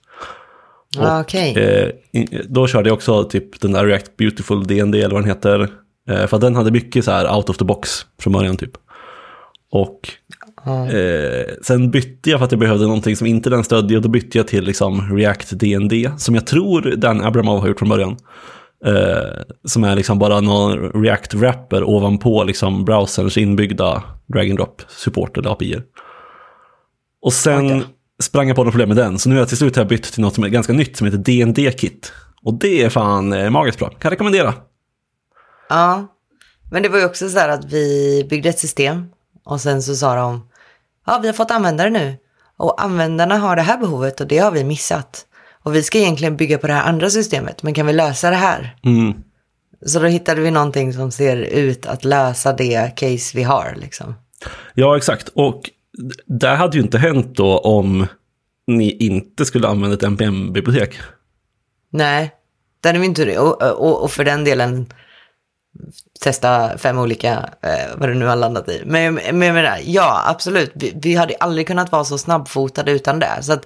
Ah, 0.97 1.21
Okej. 1.21 1.55
Eh, 1.55 1.89
då 2.49 2.67
körde 2.67 2.89
jag 2.89 2.95
också 2.95 3.23
typ 3.23 3.61
den 3.61 3.71
där 3.71 3.85
React 3.85 4.17
Beautiful 4.17 4.67
DND 4.67 4.95
eller 4.95 5.13
vad 5.13 5.21
den 5.21 5.29
heter. 5.29 5.69
Eh, 6.09 6.27
för 6.27 6.37
att 6.37 6.41
den 6.41 6.55
hade 6.55 6.71
mycket 6.71 7.05
så 7.05 7.11
här 7.11 7.35
out 7.35 7.49
of 7.49 7.57
the 7.57 7.65
box 7.65 8.05
från 8.19 8.33
början 8.33 8.57
typ. 8.57 8.71
Och 9.71 10.09
eh, 10.93 11.45
sen 11.61 11.91
bytte 11.91 12.29
jag 12.29 12.39
för 12.39 12.45
att 12.45 12.51
jag 12.51 12.59
behövde 12.59 12.85
någonting 12.85 13.15
som 13.15 13.27
inte 13.27 13.49
den 13.49 13.63
stödde 13.63 13.95
och 13.95 14.01
då 14.01 14.09
bytte 14.09 14.37
jag 14.37 14.47
till 14.47 14.63
liksom 14.63 15.17
React 15.17 15.59
DND 15.59 15.93
som 16.17 16.35
jag 16.35 16.47
tror 16.47 16.81
Dan 16.81 17.21
Abramov 17.21 17.59
har 17.59 17.67
gjort 17.67 17.79
från 17.79 17.89
början. 17.89 18.17
Eh, 18.85 19.41
som 19.65 19.83
är 19.83 19.95
liksom 19.95 20.19
bara 20.19 20.41
någon 20.41 20.79
React-wrapper 20.79 21.83
ovanpå 21.83 22.43
liksom 22.43 22.85
browserns 22.85 23.37
inbyggda 23.37 24.03
drag 24.27 24.49
and 24.49 24.57
drop 24.57 24.81
support 24.87 25.37
eller 25.37 25.49
API. 25.49 25.81
Och 27.21 27.33
sen 27.33 27.65
Okej. 27.65 27.83
Sprang 28.21 28.47
jag 28.47 28.55
på 28.55 28.63
något 28.63 28.71
problem 28.71 28.89
med 28.89 28.97
den, 28.97 29.19
så 29.19 29.29
nu 29.29 29.35
har 29.35 29.41
jag 29.41 29.47
till 29.47 29.57
slut 29.57 29.75
har 29.75 29.85
bytt 29.85 30.03
till 30.03 30.21
något 30.21 30.35
som 30.35 30.43
är 30.43 30.49
ganska 30.49 30.73
nytt 30.73 30.97
som 30.97 31.05
heter 31.05 31.17
DND-kit. 31.17 32.11
Och 32.43 32.53
det 32.53 32.83
är 32.83 32.89
fan 32.89 33.33
eh, 33.33 33.49
magiskt 33.49 33.79
bra, 33.79 33.89
kan 33.89 34.11
rekommendera. 34.11 34.53
Ja, 35.69 36.07
men 36.71 36.83
det 36.83 36.89
var 36.89 36.99
ju 36.99 37.05
också 37.05 37.29
så 37.29 37.39
här 37.39 37.49
att 37.49 37.65
vi 37.65 38.27
byggde 38.29 38.49
ett 38.49 38.59
system 38.59 39.05
och 39.45 39.61
sen 39.61 39.83
så 39.83 39.95
sa 39.95 40.15
de, 40.15 40.47
ja 41.05 41.19
vi 41.21 41.27
har 41.27 41.33
fått 41.33 41.51
användare 41.51 41.89
nu 41.89 42.17
och 42.57 42.83
användarna 42.83 43.37
har 43.37 43.55
det 43.55 43.61
här 43.61 43.77
behovet 43.77 44.21
och 44.21 44.27
det 44.27 44.37
har 44.37 44.51
vi 44.51 44.63
missat. 44.63 45.25
Och 45.63 45.75
vi 45.75 45.83
ska 45.83 45.97
egentligen 45.97 46.37
bygga 46.37 46.57
på 46.57 46.67
det 46.67 46.73
här 46.73 46.89
andra 46.89 47.09
systemet, 47.09 47.63
men 47.63 47.73
kan 47.73 47.87
vi 47.87 47.93
lösa 47.93 48.29
det 48.29 48.35
här? 48.35 48.75
Mm. 48.83 49.13
Så 49.85 49.99
då 49.99 50.05
hittade 50.05 50.41
vi 50.41 50.51
någonting 50.51 50.93
som 50.93 51.11
ser 51.11 51.37
ut 51.37 51.85
att 51.85 52.05
lösa 52.05 52.53
det 52.53 52.95
case 52.95 53.37
vi 53.37 53.43
har 53.43 53.75
liksom. 53.77 54.15
Ja, 54.73 54.97
exakt. 54.97 55.29
Och 55.33 55.69
det 56.25 56.47
hade 56.47 56.77
ju 56.77 56.83
inte 56.83 56.97
hänt 56.97 57.35
då 57.35 57.57
om 57.57 58.07
ni 58.67 58.91
inte 58.91 59.45
skulle 59.45 59.67
använda 59.67 59.93
ett 59.93 60.03
NPM-bibliotek. 60.03 60.99
Nej, 61.89 62.31
det 62.81 62.89
hade 62.89 62.99
vi 62.99 63.05
inte 63.05 63.25
det. 63.25 63.37
Och, 63.37 63.61
och, 63.61 64.03
och 64.03 64.11
för 64.11 64.23
den 64.23 64.43
delen 64.43 64.85
testa 66.23 66.77
fem 66.77 66.97
olika, 66.97 67.49
eh, 67.61 67.97
vad 67.97 68.09
det 68.09 68.15
nu 68.15 68.25
har 68.25 68.35
landat 68.35 68.69
i. 68.69 68.83
Men, 68.85 69.13
men 69.13 69.41
jag 69.41 69.53
menar, 69.53 69.79
ja, 69.83 70.23
absolut. 70.25 70.71
Vi, 70.75 70.93
vi 70.95 71.15
hade 71.15 71.35
aldrig 71.39 71.67
kunnat 71.67 71.91
vara 71.91 72.03
så 72.03 72.17
snabbfotade 72.17 72.91
utan 72.91 73.19
det. 73.19 73.37
Så 73.41 73.53
att, 73.53 73.65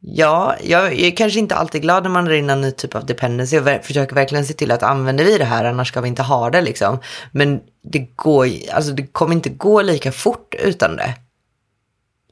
ja, 0.00 0.56
jag 0.62 1.00
är 1.00 1.10
kanske 1.16 1.38
inte 1.38 1.54
alltid 1.54 1.82
glad 1.82 2.02
när 2.02 2.10
man 2.10 2.24
drar 2.24 2.34
in 2.34 2.50
en 2.50 2.60
ny 2.60 2.70
typ 2.70 2.94
av 2.94 3.06
dependency 3.06 3.58
och 3.58 3.66
ver- 3.66 3.82
försöker 3.82 4.14
verkligen 4.14 4.46
se 4.46 4.54
till 4.54 4.70
att 4.70 4.82
använder 4.82 5.24
vi 5.24 5.38
det 5.38 5.44
här, 5.44 5.64
annars 5.64 5.88
ska 5.88 6.00
vi 6.00 6.08
inte 6.08 6.22
ha 6.22 6.50
det 6.50 6.60
liksom. 6.60 6.98
Men 7.32 7.60
det 7.82 7.98
går, 7.98 8.48
alltså 8.72 8.92
det 8.92 9.06
kommer 9.06 9.32
inte 9.34 9.48
gå 9.48 9.82
lika 9.82 10.12
fort 10.12 10.54
utan 10.58 10.96
det. 10.96 11.14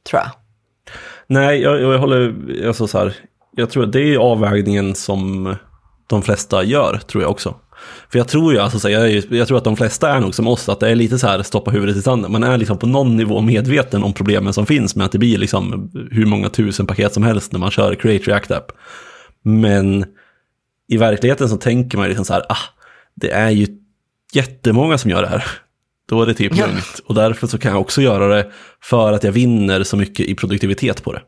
Tror 0.09 0.21
jag. 0.21 0.31
Nej, 1.27 1.61
jag, 1.61 1.81
jag 1.81 1.99
håller, 1.99 2.35
alltså 2.67 2.87
så 2.87 2.97
här, 2.97 3.15
jag 3.55 3.69
tror 3.69 3.83
att 3.83 3.91
det 3.91 4.13
är 4.13 4.17
avvägningen 4.17 4.95
som 4.95 5.55
de 6.07 6.21
flesta 6.21 6.63
gör, 6.63 6.99
tror 7.07 7.23
jag 7.23 7.31
också. 7.31 7.55
För 8.09 8.17
jag 8.17 8.27
tror 8.27 8.53
ju, 8.53 8.59
alltså 8.59 8.79
så 8.79 8.87
här, 8.89 8.95
jag, 8.95 9.23
jag 9.29 9.47
tror 9.47 9.57
att 9.57 9.63
de 9.63 9.77
flesta 9.77 10.09
är 10.09 10.19
nog 10.19 10.35
som 10.35 10.47
oss, 10.47 10.69
att 10.69 10.79
det 10.79 10.89
är 10.89 10.95
lite 10.95 11.19
så 11.19 11.27
här 11.27 11.43
stoppa 11.43 11.71
huvudet 11.71 11.95
i 11.95 12.01
sanden. 12.01 12.31
Man 12.31 12.43
är 12.43 12.57
liksom 12.57 12.77
på 12.77 12.87
någon 12.87 13.15
nivå 13.17 13.41
medveten 13.41 14.03
om 14.03 14.13
problemen 14.13 14.53
som 14.53 14.65
finns 14.65 14.95
med 14.95 15.05
att 15.05 15.11
det 15.11 15.17
blir 15.17 15.37
liksom 15.37 15.91
hur 16.11 16.25
många 16.25 16.49
tusen 16.49 16.87
paket 16.87 17.13
som 17.13 17.23
helst 17.23 17.51
när 17.51 17.59
man 17.59 17.71
kör 17.71 17.95
Create 17.95 18.31
React 18.31 18.51
App. 18.51 18.71
Men 19.43 20.05
i 20.87 20.97
verkligheten 20.97 21.49
så 21.49 21.57
tänker 21.57 21.97
man 21.97 22.05
ju 22.05 22.09
liksom 22.09 22.25
så 22.25 22.33
här, 22.33 22.43
ah, 22.49 22.57
det 23.15 23.31
är 23.31 23.49
ju 23.49 23.67
jättemånga 24.33 24.97
som 24.97 25.11
gör 25.11 25.21
det 25.21 25.27
här. 25.27 25.43
Då 26.09 26.21
är 26.21 26.25
det 26.25 26.33
typ 26.33 26.55
Ja. 26.55 26.65
lugnt. 26.67 26.99
Och 27.05 27.15
därför 27.15 27.47
så 27.47 27.57
kan 27.57 27.71
jag 27.71 27.81
också 27.81 28.01
göra 28.01 28.27
det 28.35 28.51
för 28.81 29.13
att 29.13 29.23
jag 29.23 29.31
vinner 29.31 29.83
så 29.83 29.97
mycket 29.97 30.25
i 30.25 30.35
produktivitet 30.35 31.03
på 31.03 31.13
det. 31.13 31.21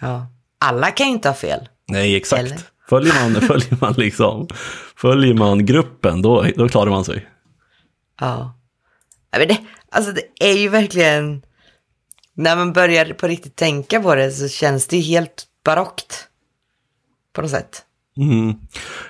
Ja. 0.00 0.26
Alla 0.60 0.90
kan 0.90 1.06
ju 1.06 1.12
inte 1.12 1.28
ha 1.28 1.34
fel. 1.34 1.68
Nej, 1.88 2.16
exakt. 2.16 2.42
Eller? 2.42 2.58
Följer 2.88 3.14
man, 3.22 3.40
följer 3.48 3.76
man 3.80 3.94
liksom, 3.96 4.48
följer 4.96 5.34
man 5.34 5.66
gruppen, 5.66 6.22
då, 6.22 6.46
då 6.56 6.68
klarar 6.68 6.90
man 6.90 7.04
sig. 7.04 7.28
Ja. 8.20 8.54
Men 9.38 9.48
det, 9.48 9.58
alltså 9.90 10.12
det 10.12 10.50
är 10.50 10.58
ju 10.58 10.68
verkligen, 10.68 11.42
när 12.34 12.56
man 12.56 12.72
börjar 12.72 13.04
på 13.12 13.26
riktigt 13.28 13.56
tänka 13.56 14.00
på 14.02 14.14
det 14.14 14.30
så 14.32 14.48
känns 14.48 14.86
det 14.86 14.96
ju 14.96 15.02
helt 15.02 15.44
barockt. 15.64 16.28
På 17.32 17.42
något 17.42 17.50
sätt. 17.50 17.82
Mm. 18.18 18.54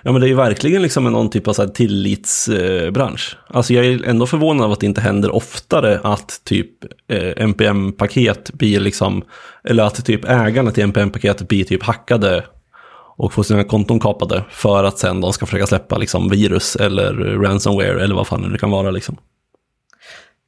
Ja, 0.03 0.13
men 0.13 0.21
det 0.21 0.27
är 0.27 0.29
ju 0.29 0.35
verkligen 0.35 0.83
liksom 0.83 1.05
någon 1.05 1.31
typ 1.31 1.49
av 1.49 1.53
så 1.53 1.63
här 1.63 1.69
tillitsbransch. 1.69 3.37
Alltså 3.49 3.75
jag 3.75 3.87
är 3.87 4.05
ändå 4.05 4.27
förvånad 4.27 4.65
av 4.67 4.73
att 4.73 4.81
det 4.81 4.87
inte 4.87 5.01
händer 5.01 5.35
oftare 5.35 6.01
att 6.03 6.41
typ 6.45 6.71
eh, 7.09 7.45
NPM-paket 7.45 8.53
blir 8.53 8.81
liksom, 8.81 9.23
eller 9.65 9.83
att 9.83 10.05
typ 10.05 10.25
ägarna 10.25 10.71
till 10.71 10.83
NPM-paketet 10.83 11.49
blir 11.49 11.65
typ 11.65 11.83
hackade 11.83 12.45
och 13.17 13.33
får 13.33 13.43
sina 13.43 13.65
konton 13.65 14.01
kapade 14.01 14.45
för 14.51 14.85
att 14.85 14.99
sen 14.99 15.21
de 15.21 15.33
ska 15.33 15.47
försöka 15.47 15.67
släppa 15.67 15.99
liksom 15.99 16.29
virus 16.29 16.77
eller 16.77 17.15
ransomware 17.43 18.03
eller 18.03 18.15
vad 18.15 18.27
fan 18.27 18.53
det 18.53 18.59
kan 18.59 18.71
vara 18.71 18.91
liksom. 18.91 19.17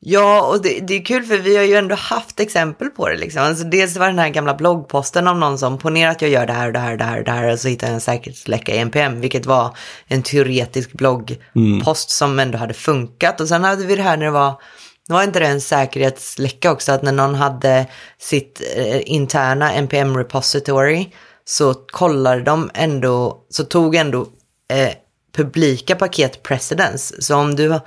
Ja, 0.02 0.42
och 0.42 0.62
det, 0.62 0.80
det 0.80 0.94
är 0.94 1.04
kul 1.04 1.24
för 1.24 1.38
vi 1.38 1.56
har 1.56 1.64
ju 1.64 1.74
ändå 1.74 1.94
haft 1.94 2.40
exempel 2.40 2.88
på 2.88 3.08
det 3.08 3.16
liksom. 3.16 3.42
Alltså 3.42 3.64
dels 3.64 3.96
var 3.96 4.06
den 4.06 4.18
här 4.18 4.28
gamla 4.28 4.54
bloggposten 4.54 5.26
om 5.26 5.40
någon 5.40 5.58
som 5.58 5.78
ponerar 5.78 6.10
att 6.10 6.22
jag 6.22 6.30
gör 6.30 6.46
det 6.46 6.52
här 6.52 6.66
och 6.66 6.72
det 6.72 6.78
här 6.78 6.92
och 6.92 6.98
det 6.98 7.04
här 7.04 7.18
och 7.18 7.24
det 7.24 7.30
här 7.30 7.52
och 7.52 7.58
så 7.58 7.68
hittar 7.68 7.86
jag 7.86 7.94
en 7.94 8.00
säkerhetsläcka 8.00 8.74
i 8.74 8.78
NPM, 8.78 9.20
vilket 9.20 9.46
var 9.46 9.76
en 10.06 10.22
teoretisk 10.22 10.92
bloggpost 10.92 12.10
som 12.10 12.38
ändå 12.38 12.58
hade 12.58 12.74
funkat. 12.74 13.40
Och 13.40 13.48
sen 13.48 13.64
hade 13.64 13.86
vi 13.86 13.96
det 13.96 14.02
här 14.02 14.16
när 14.16 14.24
det 14.24 14.30
var, 14.30 14.60
det 15.08 15.12
var 15.12 15.22
inte 15.22 15.38
det 15.38 15.46
en 15.46 15.60
säkerhetsläcka 15.60 16.72
också, 16.72 16.92
att 16.92 17.02
när 17.02 17.12
någon 17.12 17.34
hade 17.34 17.86
sitt 18.18 18.62
eh, 18.76 19.00
interna 19.04 19.72
NPM 19.72 20.16
repository 20.16 21.08
så 21.44 21.74
kollade 21.74 22.42
de 22.42 22.70
ändå, 22.74 23.46
så 23.50 23.64
tog 23.64 23.94
ändå 23.94 24.26
eh, 24.70 24.94
publika 25.36 25.96
paket 25.96 26.42
precedence. 26.42 27.22
Så 27.22 27.36
om 27.36 27.56
du, 27.56 27.80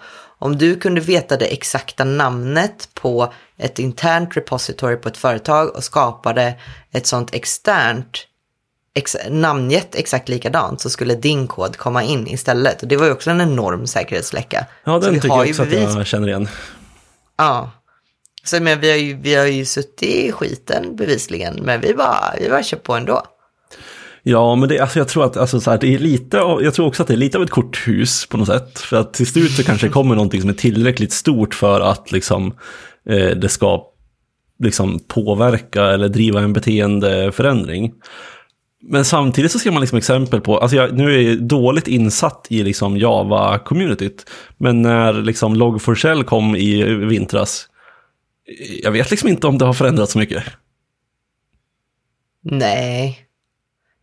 om 0.44 0.58
du 0.58 0.76
kunde 0.80 1.02
veta 1.02 1.38
det 1.38 1.46
exakta 1.46 2.04
namnet 2.04 2.90
på 2.94 3.34
ett 3.58 3.80
internt 3.80 4.38
repository 4.38 4.96
på 4.96 5.10
ett 5.10 5.18
företag 5.18 5.76
och 5.76 5.84
skapade 5.84 6.54
ett 6.92 7.08
sånt 7.08 7.34
externt 7.34 8.28
ex, 8.94 9.16
namngett 9.30 9.96
exakt 9.96 10.30
likadant 10.30 10.82
så 10.82 10.90
skulle 10.90 11.16
din 11.16 11.48
kod 11.48 11.78
komma 11.78 12.04
in 12.04 12.28
istället. 12.28 12.82
Och 12.82 12.88
det 12.88 12.98
var 12.98 13.06
ju 13.06 13.12
också 13.12 13.30
en 13.30 13.42
enorm 13.42 13.88
säkerhetsläcka. 13.88 14.66
Ja, 14.84 15.00
den 15.00 15.14
tycker 15.14 15.28
jag 15.28 15.50
också 15.50 15.62
att 15.62 15.72
jag 15.72 16.08
känner 16.08 16.28
igen. 16.28 16.48
Ja. 17.38 17.72
Så 18.44 18.62
men 18.62 18.80
vi 18.80 18.90
har 18.90 18.98
ju, 18.98 19.14
vi 19.14 19.36
har 19.36 19.46
ju 19.46 19.66
suttit 19.66 20.04
i 20.04 20.32
skiten 20.32 20.96
bevisligen, 20.96 21.56
men 21.56 21.82
vi 21.82 21.94
bara, 21.94 22.34
vi 22.40 22.50
bara 22.50 22.64
kör 22.64 22.78
på 22.78 22.94
ändå. 22.94 23.24
Ja, 24.26 24.56
men 24.56 24.70
det, 24.70 24.80
alltså 24.80 25.00
jag 25.00 25.08
tror 25.08 25.26
att 25.26 25.38
alltså, 25.38 25.62
så 25.62 25.72
här, 25.72 25.78
det 25.78 25.94
är 25.94 26.00
lite, 26.00 26.38
jag 26.38 26.74
tror 26.74 26.88
också 26.88 27.02
att 27.02 27.08
det 27.08 27.14
är 27.14 27.18
lite 27.18 27.38
av 27.38 27.44
ett 27.44 27.50
korthus 27.50 28.26
på 28.26 28.38
något 28.38 28.48
sätt. 28.48 28.80
För 28.80 28.98
att 28.98 29.14
till 29.14 29.28
slut 29.28 29.52
så 29.52 29.64
kanske 29.64 29.88
det 29.88 29.94
kommer 29.94 30.16
någonting 30.16 30.42
som 30.42 30.50
är 30.50 30.54
tillräckligt 30.54 31.14
stort 31.14 31.56
för 31.56 31.82
att 31.82 32.12
liksom, 32.12 32.54
eh, 33.10 33.30
det 33.30 33.50
ska 33.50 33.86
liksom, 34.60 35.00
påverka 35.08 35.84
eller 35.86 36.10
driva 36.10 36.42
en 36.42 36.54
beteendeförändring. 36.54 37.94
Men 38.82 39.06
samtidigt 39.06 39.52
så 39.52 39.60
ser 39.60 39.72
man 39.72 39.82
liksom 39.82 39.98
exempel 39.98 40.42
på, 40.42 40.58
alltså 40.58 40.78
jag, 40.78 40.98
nu 40.98 41.16
är 41.16 41.22
jag 41.22 41.44
dåligt 41.44 41.88
insatt 41.88 42.48
i 42.50 42.64
liksom 42.64 42.98
Java-communityt, 42.98 44.26
men 44.58 44.82
när 44.82 45.14
liksom 45.14 45.56
Log4Shell 45.56 46.24
kom 46.24 46.56
i 46.56 46.84
vintras, 46.84 47.68
jag 48.84 48.92
vet 48.92 49.12
liksom 49.12 49.30
inte 49.30 49.48
om 49.48 49.58
det 49.58 49.66
har 49.66 49.74
förändrats 49.74 50.12
så 50.12 50.20
mycket. 50.20 50.44
Nej. 52.42 53.20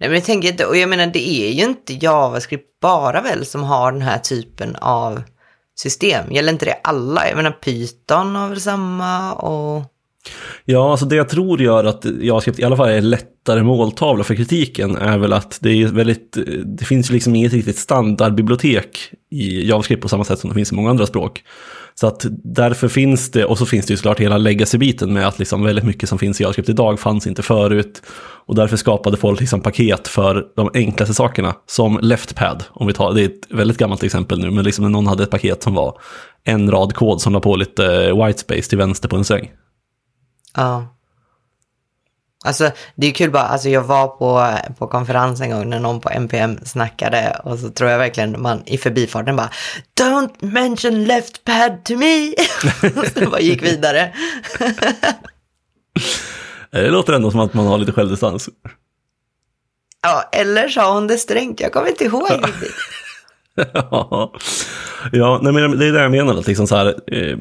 Nej 0.00 0.08
men 0.08 0.14
jag 0.14 0.24
tänker 0.24 0.48
inte, 0.48 0.66
och 0.66 0.76
jag 0.76 0.88
menar 0.88 1.06
det 1.06 1.28
är 1.28 1.52
ju 1.52 1.64
inte 1.64 1.92
JavaScript 1.92 2.80
bara 2.80 3.20
väl 3.20 3.46
som 3.46 3.64
har 3.64 3.92
den 3.92 4.02
här 4.02 4.18
typen 4.18 4.76
av 4.76 5.22
system. 5.78 6.32
Gäller 6.32 6.52
inte 6.52 6.64
det 6.64 6.80
alla? 6.84 7.28
Jag 7.28 7.36
menar 7.36 7.50
Python 7.50 8.36
har 8.36 8.48
väl 8.48 8.60
samma 8.60 9.32
och... 9.32 9.82
Ja, 10.64 10.90
alltså 10.90 11.06
det 11.06 11.16
jag 11.16 11.28
tror 11.28 11.60
gör 11.62 11.84
att 11.84 12.04
JavaScript 12.20 12.58
i 12.58 12.64
alla 12.64 12.76
fall 12.76 12.88
är 12.88 13.00
lättare 13.00 13.62
måltavla 13.62 14.24
för 14.24 14.34
kritiken 14.34 14.96
är 14.96 15.18
väl 15.18 15.32
att 15.32 15.58
det 15.60 15.70
är 15.70 15.86
väldigt, 15.86 16.38
det 16.64 16.84
finns 16.84 17.10
ju 17.10 17.14
liksom 17.14 17.36
inget 17.36 17.52
riktigt 17.52 17.78
standardbibliotek 17.78 19.12
i 19.30 19.68
JavaScript 19.68 20.02
på 20.02 20.08
samma 20.08 20.24
sätt 20.24 20.38
som 20.38 20.50
det 20.50 20.54
finns 20.54 20.72
i 20.72 20.74
många 20.74 20.90
andra 20.90 21.06
språk. 21.06 21.44
Så 22.00 22.06
att 22.06 22.26
därför 22.44 22.88
finns 22.88 23.30
det, 23.30 23.44
och 23.44 23.58
så 23.58 23.66
finns 23.66 23.86
det 23.86 23.92
ju 23.92 23.96
såklart 23.96 24.20
hela 24.20 24.38
legacy-biten 24.38 25.12
med 25.12 25.26
att 25.26 25.38
liksom 25.38 25.62
väldigt 25.62 25.84
mycket 25.84 26.08
som 26.08 26.18
finns 26.18 26.40
i 26.40 26.42
JavaScript 26.42 26.68
idag 26.68 27.00
fanns 27.00 27.26
inte 27.26 27.42
förut. 27.42 28.02
Och 28.46 28.54
därför 28.54 28.76
skapade 28.76 29.16
folk 29.16 29.40
liksom 29.40 29.60
paket 29.60 30.08
för 30.08 30.46
de 30.56 30.70
enklaste 30.74 31.14
sakerna, 31.14 31.54
som 31.66 31.98
LeftPad. 32.02 32.64
Om 32.68 32.86
vi 32.86 32.92
tar, 32.92 33.14
det 33.14 33.22
är 33.22 33.26
ett 33.26 33.46
väldigt 33.50 33.78
gammalt 33.78 34.02
exempel 34.02 34.40
nu, 34.40 34.50
men 34.50 34.64
liksom 34.64 34.82
när 34.82 34.90
någon 34.90 35.06
hade 35.06 35.22
ett 35.22 35.30
paket 35.30 35.62
som 35.62 35.74
var 35.74 36.00
en 36.44 36.70
rad 36.70 36.94
kod 36.94 37.20
som 37.20 37.32
la 37.32 37.40
på 37.40 37.56
lite 37.56 38.12
whitespace 38.12 38.62
till 38.62 38.78
vänster 38.78 39.08
på 39.08 39.16
en 39.16 39.24
säng. 39.24 39.50
Ja. 40.56 40.99
Alltså 42.44 42.70
det 42.94 43.06
är 43.06 43.12
kul 43.12 43.30
bara, 43.30 43.42
alltså 43.42 43.68
jag 43.68 43.82
var 43.82 44.08
på, 44.08 44.58
på 44.78 44.86
konferens 44.86 45.40
en 45.40 45.50
gång 45.50 45.70
när 45.70 45.80
någon 45.80 46.00
på 46.00 46.10
NPM 46.10 46.58
snackade 46.64 47.40
och 47.44 47.58
så 47.58 47.70
tror 47.70 47.90
jag 47.90 47.98
verkligen 47.98 48.42
man 48.42 48.62
i 48.66 48.78
förbifarten 48.78 49.36
bara 49.36 49.50
Don't 50.00 50.44
mention 50.44 51.04
left 51.04 51.44
pad 51.44 51.84
to 51.84 51.96
me! 51.96 52.28
och 53.00 53.06
så 53.06 53.30
bara 53.30 53.40
gick 53.40 53.62
vidare. 53.62 54.12
det 56.70 56.90
låter 56.90 57.12
ändå 57.12 57.30
som 57.30 57.40
att 57.40 57.54
man 57.54 57.66
har 57.66 57.78
lite 57.78 57.92
självdistans. 57.92 58.48
Ja, 60.02 60.28
eller 60.32 60.68
sa 60.68 60.94
hon 60.94 61.06
det 61.06 61.18
strängt, 61.18 61.60
jag 61.60 61.72
kommer 61.72 61.88
inte 61.88 62.04
ihåg 62.04 62.30
riktigt. 62.46 62.74
ja, 65.12 65.40
nej, 65.42 65.52
men 65.52 65.78
det 65.78 65.86
är 65.86 65.92
det 65.92 66.02
jag 66.02 66.10
menar, 66.10 66.34
liksom 66.46 66.66
så 66.66 66.76
här, 66.76 66.86
eh, 67.06 67.38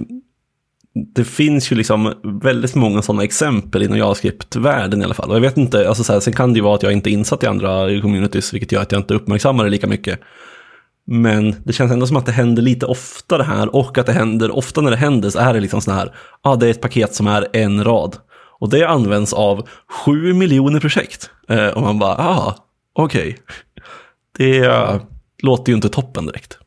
det 1.15 1.23
finns 1.23 1.71
ju 1.71 1.75
liksom 1.75 2.13
väldigt 2.43 2.75
många 2.75 3.01
sådana 3.01 3.23
exempel 3.23 3.83
inom 3.83 3.97
JavaScript-världen 3.97 5.01
i 5.01 5.05
alla 5.05 5.13
fall. 5.13 5.29
Och 5.29 5.35
jag 5.35 5.41
vet 5.41 5.57
inte, 5.57 5.87
alltså 5.87 6.03
så 6.03 6.13
här, 6.13 6.19
sen 6.19 6.33
kan 6.33 6.53
det 6.53 6.57
ju 6.57 6.63
vara 6.63 6.75
att 6.75 6.83
jag 6.83 6.91
inte 6.91 7.09
är 7.09 7.11
insatt 7.11 7.43
i 7.43 7.47
andra 7.47 8.01
communities, 8.01 8.53
vilket 8.53 8.71
gör 8.71 8.81
att 8.81 8.91
jag 8.91 8.99
inte 8.99 9.13
uppmärksammar 9.13 9.63
det 9.63 9.69
lika 9.69 9.87
mycket. 9.87 10.19
Men 11.05 11.55
det 11.63 11.73
känns 11.73 11.91
ändå 11.91 12.07
som 12.07 12.17
att 12.17 12.25
det 12.25 12.31
händer 12.31 12.61
lite 12.61 12.85
oftare 12.85 13.43
här 13.43 13.75
och 13.75 13.97
att 13.97 14.05
det 14.05 14.13
händer, 14.13 14.51
ofta 14.51 14.81
när 14.81 14.91
det 14.91 14.97
händer 14.97 15.29
så 15.29 15.39
är 15.39 15.53
det 15.53 15.59
liksom 15.59 15.81
sådana 15.81 15.99
här, 15.99 16.15
ja 16.43 16.51
ah, 16.51 16.55
det 16.55 16.67
är 16.67 16.71
ett 16.71 16.81
paket 16.81 17.15
som 17.15 17.27
är 17.27 17.47
en 17.53 17.83
rad. 17.83 18.17
Och 18.59 18.69
det 18.69 18.83
används 18.83 19.33
av 19.33 19.67
sju 19.89 20.33
miljoner 20.33 20.79
projekt. 20.79 21.29
Eh, 21.49 21.67
och 21.67 21.81
man 21.81 21.99
bara, 21.99 22.15
ah, 22.17 22.55
okej. 22.93 23.21
Okay. 23.21 23.35
Det 24.37 24.67
uh, 24.67 25.01
låter 25.43 25.71
ju 25.71 25.75
inte 25.75 25.89
toppen 25.89 26.25
direkt. 26.25 26.57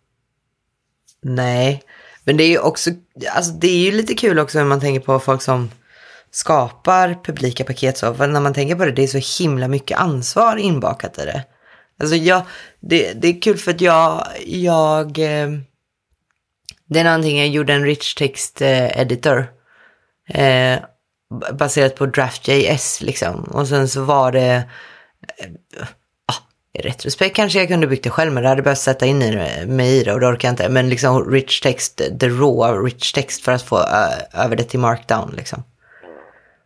Nej, 1.22 1.82
men 2.24 2.36
det 2.36 2.44
är 2.44 2.48
ju 2.48 2.58
också, 2.58 2.90
alltså 3.34 3.52
det 3.52 3.68
är 3.68 3.78
ju 3.78 3.92
lite 3.92 4.14
kul 4.14 4.38
också 4.38 4.58
när 4.58 4.64
man 4.64 4.80
tänker 4.80 5.00
på 5.00 5.18
folk 5.18 5.42
som 5.42 5.70
skapar 6.30 7.18
publika 7.24 7.64
paket 7.64 7.98
så. 7.98 8.14
För 8.14 8.26
när 8.26 8.40
man 8.40 8.54
tänker 8.54 8.74
på 8.74 8.84
det, 8.84 8.92
det 8.92 9.02
är 9.02 9.20
så 9.20 9.42
himla 9.42 9.68
mycket 9.68 9.98
ansvar 9.98 10.56
inbakat 10.56 11.18
i 11.18 11.24
det. 11.24 11.44
Alltså 12.00 12.16
jag, 12.16 12.42
det, 12.80 13.12
det 13.12 13.28
är 13.28 13.40
kul 13.42 13.58
för 13.58 13.70
att 13.70 13.80
jag, 13.80 14.26
jag, 14.46 15.18
eh, 15.18 15.48
det 16.86 17.00
är 17.00 17.04
någonting, 17.04 17.38
jag 17.38 17.48
gjorde 17.48 17.72
en 17.72 17.84
rich 17.84 18.14
text 18.14 18.62
eh, 18.62 19.00
editor. 19.00 19.46
Eh, 20.28 20.78
baserat 21.52 21.96
på 21.96 22.06
Draft.js 22.06 23.00
liksom. 23.00 23.44
Och 23.44 23.68
sen 23.68 23.88
så 23.88 24.02
var 24.02 24.32
det, 24.32 24.68
eh, 25.38 25.86
i 26.78 26.82
retrospekt 26.82 27.36
kanske 27.36 27.58
jag 27.58 27.68
kunde 27.68 27.86
byggt 27.86 28.04
det 28.04 28.10
själv, 28.10 28.32
men 28.32 28.42
det 28.42 28.48
hade 28.48 28.62
behövt 28.62 28.78
sätta 28.78 29.06
in 29.06 29.18
mig 29.66 30.00
i 30.00 30.04
det 30.04 30.12
och 30.12 30.20
det 30.20 30.26
orkar 30.26 30.48
jag 30.48 30.52
inte. 30.52 30.68
Men 30.68 30.88
liksom 30.88 31.30
rich 31.30 31.60
text, 31.60 31.96
the 31.96 32.28
raw 32.28 32.88
rich 32.88 33.12
text 33.12 33.44
för 33.44 33.52
att 33.52 33.62
få 33.62 33.78
eh, 33.78 34.44
över 34.44 34.56
det 34.56 34.64
till 34.64 34.80
markdown 34.80 35.34
liksom. 35.36 35.64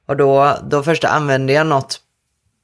Och 0.07 0.17
då, 0.17 0.59
då 0.63 0.83
först 0.83 1.05
använde 1.05 1.53
jag 1.53 1.67
något 1.67 2.01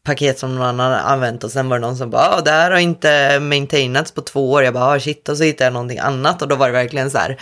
paket 0.04 0.38
som 0.38 0.54
någon 0.54 0.66
annan 0.66 0.92
använt 0.92 1.44
och 1.44 1.50
sen 1.50 1.68
var 1.68 1.78
det 1.78 1.86
någon 1.86 1.96
som 1.96 2.10
bara, 2.10 2.28
ah, 2.28 2.40
det 2.40 2.50
här 2.50 2.70
har 2.70 2.78
inte 2.78 3.40
maintainats 3.40 4.12
på 4.12 4.20
två 4.20 4.52
år. 4.52 4.64
Jag 4.64 4.74
bara, 4.74 4.84
ah, 4.84 5.00
shit, 5.00 5.28
och 5.28 5.36
så 5.36 5.44
hittade 5.44 5.64
jag 5.64 5.72
någonting 5.72 5.98
annat 5.98 6.42
och 6.42 6.48
då 6.48 6.56
var 6.56 6.66
det 6.66 6.72
verkligen 6.72 7.10
så 7.10 7.18
här, 7.18 7.40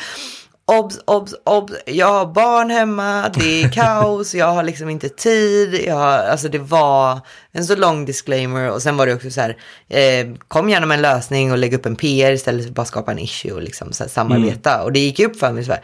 obs, 0.71 0.99
obs, 1.05 1.35
obs, 1.45 1.73
jag 1.87 2.07
har 2.07 2.27
barn 2.27 2.71
hemma, 2.71 3.29
det 3.29 3.63
är 3.63 3.69
kaos, 3.73 4.35
jag 4.35 4.53
har 4.53 4.63
liksom 4.63 4.89
inte 4.89 5.09
tid, 5.09 5.75
jag 5.87 5.95
har, 5.95 6.19
alltså 6.19 6.49
det 6.49 6.59
var 6.59 7.21
en 7.53 7.65
så 7.65 7.77
lång 7.77 8.05
disclaimer 8.05 8.71
och 8.71 8.83
sen 8.83 8.97
var 8.97 9.07
det 9.07 9.15
också 9.15 9.31
så 9.31 9.41
här, 9.41 9.57
eh, 9.89 10.35
kom 10.49 10.69
gärna 10.69 10.87
med 10.87 10.95
en 10.95 11.03
lösning 11.03 11.53
och 11.53 11.59
lägg 11.59 11.75
upp 11.75 11.87
en 11.87 11.97
PR 11.97 12.33
istället 12.33 12.63
för 12.63 12.71
att 12.71 12.75
bara 12.75 12.87
skapa 12.87 13.13
en 13.13 13.19
issue 13.19 13.53
och 13.53 13.63
liksom 13.63 13.93
så 13.93 14.05
här, 14.05 14.11
samarbeta. 14.11 14.75
Mm. 14.75 14.85
Och 14.85 14.93
det 14.93 15.01
gick 15.01 15.21
upp 15.21 15.37
för 15.37 15.53
mig 15.53 15.65
så 15.65 15.73
här, 15.73 15.83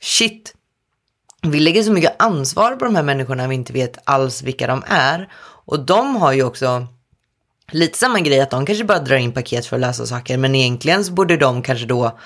shit, 0.00 0.54
vi 1.42 1.60
lägger 1.60 1.82
så 1.82 1.92
mycket 1.92 2.22
ansvar 2.22 2.76
på 2.76 2.84
de 2.84 2.96
här 2.96 3.02
människorna 3.02 3.48
vi 3.48 3.54
inte 3.54 3.72
vet 3.72 3.98
alls 4.04 4.42
vilka 4.42 4.66
de 4.66 4.82
är. 4.86 5.28
Och 5.66 5.80
de 5.80 6.16
har 6.16 6.32
ju 6.32 6.42
också 6.42 6.86
lite 7.72 7.98
samma 7.98 8.20
grej 8.20 8.40
att 8.40 8.50
de 8.50 8.66
kanske 8.66 8.84
bara 8.84 8.98
drar 8.98 9.16
in 9.16 9.32
paket 9.32 9.66
för 9.66 9.76
att 9.76 9.80
lösa 9.80 10.06
saker, 10.06 10.38
men 10.38 10.54
egentligen 10.54 11.04
så 11.04 11.12
borde 11.12 11.36
de 11.36 11.62
kanske 11.62 11.86
då 11.86 12.18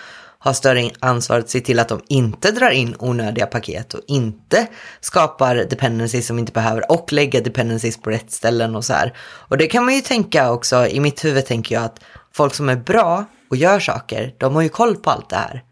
har 0.42 0.52
större 0.52 0.90
ansvar 1.00 1.38
att 1.38 1.50
se 1.50 1.60
till 1.60 1.78
att 1.78 1.88
de 1.88 2.00
inte 2.08 2.50
drar 2.50 2.70
in 2.70 2.94
onödiga 2.98 3.46
paket 3.46 3.94
och 3.94 4.00
inte 4.06 4.66
skapar 5.00 5.54
dependencies 5.54 6.26
som 6.26 6.38
inte 6.38 6.52
behöver 6.52 6.92
och 6.92 7.12
lägga 7.12 7.40
dependencies 7.40 8.00
på 8.00 8.10
rätt 8.10 8.32
ställen 8.32 8.76
och 8.76 8.84
så 8.84 8.92
här. 8.92 9.16
Och 9.18 9.58
det 9.58 9.66
kan 9.66 9.84
man 9.84 9.94
ju 9.94 10.00
tänka 10.00 10.52
också, 10.52 10.86
i 10.86 11.00
mitt 11.00 11.24
huvud 11.24 11.46
tänker 11.46 11.74
jag 11.74 11.84
att 11.84 12.00
folk 12.34 12.54
som 12.54 12.68
är 12.68 12.76
bra 12.76 13.24
och 13.50 13.56
gör 13.56 13.80
saker, 13.80 14.34
de 14.38 14.54
har 14.54 14.62
ju 14.62 14.68
koll 14.68 14.96
på 14.96 15.10
allt 15.10 15.30
det 15.30 15.36
här. 15.36 15.62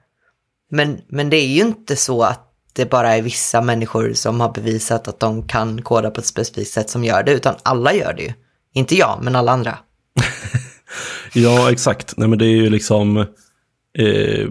Men, 0.70 0.98
men 1.08 1.30
det 1.30 1.36
är 1.36 1.46
ju 1.46 1.60
inte 1.60 1.96
så 1.96 2.22
att 2.22 2.46
det 2.72 2.90
bara 2.90 3.16
är 3.16 3.22
vissa 3.22 3.60
människor 3.60 4.12
som 4.12 4.40
har 4.40 4.52
bevisat 4.52 5.08
att 5.08 5.20
de 5.20 5.48
kan 5.48 5.82
koda 5.82 6.10
på 6.10 6.20
ett 6.20 6.26
specifikt 6.26 6.70
sätt 6.70 6.90
som 6.90 7.04
gör 7.04 7.22
det, 7.22 7.32
utan 7.32 7.54
alla 7.62 7.94
gör 7.94 8.12
det 8.12 8.22
ju. 8.22 8.32
Inte 8.74 8.96
jag, 8.96 9.18
men 9.22 9.36
alla 9.36 9.52
andra. 9.52 9.78
ja, 11.32 11.72
exakt. 11.72 12.14
Nej, 12.16 12.28
men 12.28 12.38
det 12.38 12.44
är 12.44 12.56
ju 12.56 12.70
liksom 12.70 13.26
eh, 13.98 14.48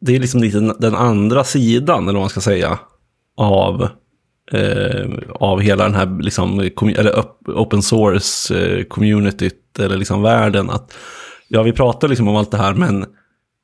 det 0.00 0.16
är 0.16 0.20
liksom 0.20 0.40
lite 0.40 0.74
den 0.78 0.94
andra 0.94 1.44
sidan, 1.44 2.02
eller 2.02 2.12
vad 2.12 2.22
man 2.22 2.30
ska 2.30 2.40
säga, 2.40 2.78
av, 3.36 3.88
eh, 4.52 5.10
av 5.34 5.60
hela 5.60 5.84
den 5.84 5.94
här 5.94 6.22
liksom, 6.22 6.60
eller 6.60 7.24
open 7.46 7.80
source-communityt, 7.80 9.78
eh, 9.78 9.84
eller 9.84 9.96
liksom 9.96 10.22
världen. 10.22 10.70
Att, 10.70 10.94
ja, 11.48 11.62
vi 11.62 11.72
pratar 11.72 12.08
liksom 12.08 12.28
om 12.28 12.36
allt 12.36 12.50
det 12.50 12.56
här, 12.56 12.74
men 12.74 13.06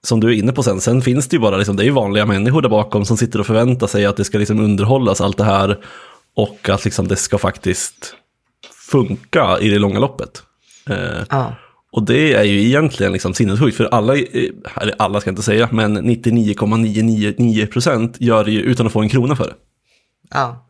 som 0.04 0.20
du 0.20 0.28
är 0.28 0.32
inne 0.32 0.52
på 0.52 0.62
sen, 0.62 0.80
sen 0.80 1.02
finns 1.02 1.28
det 1.28 1.36
ju 1.36 1.40
bara, 1.40 1.56
liksom, 1.56 1.76
det 1.76 1.82
är 1.82 1.86
ju 1.86 1.90
vanliga 1.90 2.26
människor 2.26 2.62
där 2.62 2.68
bakom 2.68 3.04
som 3.04 3.16
sitter 3.16 3.40
och 3.40 3.46
förväntar 3.46 3.86
sig 3.86 4.06
att 4.06 4.16
det 4.16 4.24
ska 4.24 4.38
liksom 4.38 4.60
underhållas 4.60 5.20
allt 5.20 5.38
det 5.38 5.44
här 5.44 5.78
och 6.36 6.68
att 6.68 6.84
liksom 6.84 7.08
det 7.08 7.16
ska 7.16 7.38
faktiskt 7.38 8.14
funka 8.90 9.58
i 9.60 9.68
det 9.68 9.78
långa 9.78 9.98
loppet. 9.98 10.42
Eh, 10.90 11.24
ja. 11.30 11.54
Och 11.92 12.02
det 12.02 12.34
är 12.34 12.42
ju 12.42 12.62
egentligen 12.62 13.12
liksom 13.12 13.34
sinnessjukt, 13.34 13.76
för 13.76 13.84
alla, 13.84 14.16
eh, 14.16 14.50
eller 14.80 14.94
alla 14.98 15.20
ska 15.20 15.28
jag 15.28 15.32
inte 15.32 15.42
säga, 15.42 15.68
men 15.72 15.98
99,999% 15.98 18.16
gör 18.18 18.44
det 18.44 18.50
ju 18.50 18.60
utan 18.60 18.86
att 18.86 18.92
få 18.92 19.00
en 19.00 19.08
krona 19.08 19.36
för 19.36 19.44
det. 19.44 19.54
Ja. 20.30 20.66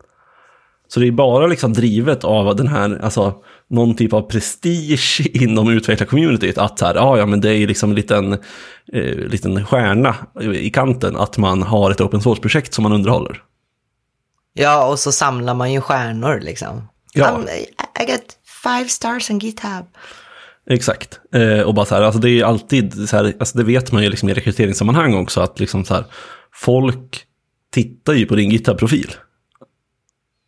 Så 0.87 0.99
det 0.99 1.07
är 1.07 1.11
bara 1.11 1.47
liksom 1.47 1.73
drivet 1.73 2.23
av 2.23 2.55
den 2.55 2.67
här, 2.67 2.99
alltså 3.03 3.33
någon 3.69 3.95
typ 3.95 4.13
av 4.13 4.21
prestige 4.21 5.21
inom 5.33 5.69
utvecklarcommunityt. 5.69 6.57
Att 6.57 6.79
så 6.79 6.85
här, 6.85 6.95
ja, 6.95 7.17
ja 7.17 7.25
men 7.25 7.41
det 7.41 7.55
är 7.55 7.67
liksom 7.67 7.89
en 7.89 7.95
liten, 7.95 8.33
eh, 8.93 9.15
liten 9.15 9.65
stjärna 9.65 10.15
i 10.53 10.69
kanten 10.69 11.15
att 11.15 11.37
man 11.37 11.63
har 11.63 11.91
ett 11.91 12.01
open 12.01 12.21
source-projekt 12.21 12.73
som 12.73 12.83
man 12.83 12.93
underhåller. 12.93 13.43
Ja, 14.53 14.87
och 14.87 14.99
så 14.99 15.11
samlar 15.11 15.53
man 15.53 15.73
ju 15.73 15.81
stjärnor 15.81 16.39
liksom. 16.39 16.87
Ja. 17.13 17.31
Um, 17.31 17.47
I 18.01 18.05
got 18.05 18.37
five 18.63 18.89
stars 18.89 19.29
on 19.29 19.39
GitHub. 19.39 19.85
Exakt. 20.69 21.19
Eh, 21.33 21.59
och 21.59 21.73
bara 21.73 21.85
så 21.85 21.95
här, 21.95 22.01
alltså 22.01 22.21
det 22.21 22.29
är 22.29 22.43
alltid 22.43 23.09
så 23.09 23.17
här, 23.17 23.33
alltså 23.39 23.57
det 23.57 23.63
vet 23.63 23.91
man 23.91 24.03
ju 24.03 24.09
liksom 24.09 24.29
i 24.29 24.33
rekryteringssammanhang 24.33 25.13
också, 25.13 25.41
att 25.41 25.59
liksom 25.59 25.85
så 25.85 25.93
här, 25.93 26.05
folk 26.53 27.23
tittar 27.73 28.13
ju 28.13 28.25
på 28.25 28.35
din 28.35 28.51
GitHub-profil. 28.51 29.11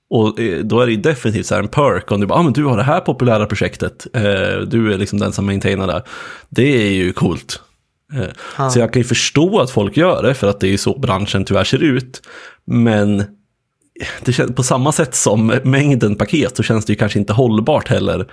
Och 0.10 0.40
eh, 0.40 0.60
då 0.60 0.80
är 0.82 0.86
det 0.86 0.92
ju 0.92 1.02
definitivt 1.02 1.46
så 1.46 1.56
här 1.56 1.62
en 1.62 1.68
perk 1.68 2.12
om 2.12 2.22
du 2.22 2.28
bara, 2.28 2.40
ah, 2.40 2.44
men 2.44 2.54
du 2.54 2.66
har 2.66 2.78
det 2.78 2.84
här 2.84 3.02
populära 3.02 3.46
projektet, 3.46 4.08
eh, 4.14 4.60
du 4.68 4.94
är 4.94 4.98
liksom 4.98 5.20
den 5.20 5.34
som 5.34 5.46
maintainar 5.46 5.88
det. 5.88 6.04
Det 6.50 6.88
är 6.88 6.92
ju 6.92 7.14
coolt. 7.14 7.62
Eh, 8.14 8.28
Ja. 8.58 8.70
Så 8.70 8.80
jag 8.80 8.94
kan 8.94 9.00
ju 9.00 9.08
förstå 9.08 9.60
att 9.60 9.72
folk 9.72 9.98
gör 9.98 10.24
det, 10.24 10.34
för 10.34 10.48
att 10.48 10.60
det 10.60 10.68
är 10.68 10.72
ju 10.72 10.78
så 10.78 11.00
branschen 11.00 11.46
tyvärr 11.46 11.64
ser 11.64 11.84
ut. 11.84 12.22
Men 12.66 13.24
det 14.26 14.34
känns, 14.34 14.56
på 14.56 14.64
samma 14.64 14.92
sätt 14.92 15.16
som 15.16 15.54
mängden 15.64 16.16
paket 16.16 16.58
så 16.58 16.64
känns 16.64 16.86
det 16.86 16.94
ju 16.94 16.98
kanske 16.98 17.20
inte 17.20 17.34
hållbart 17.34 17.88
heller 17.88 18.28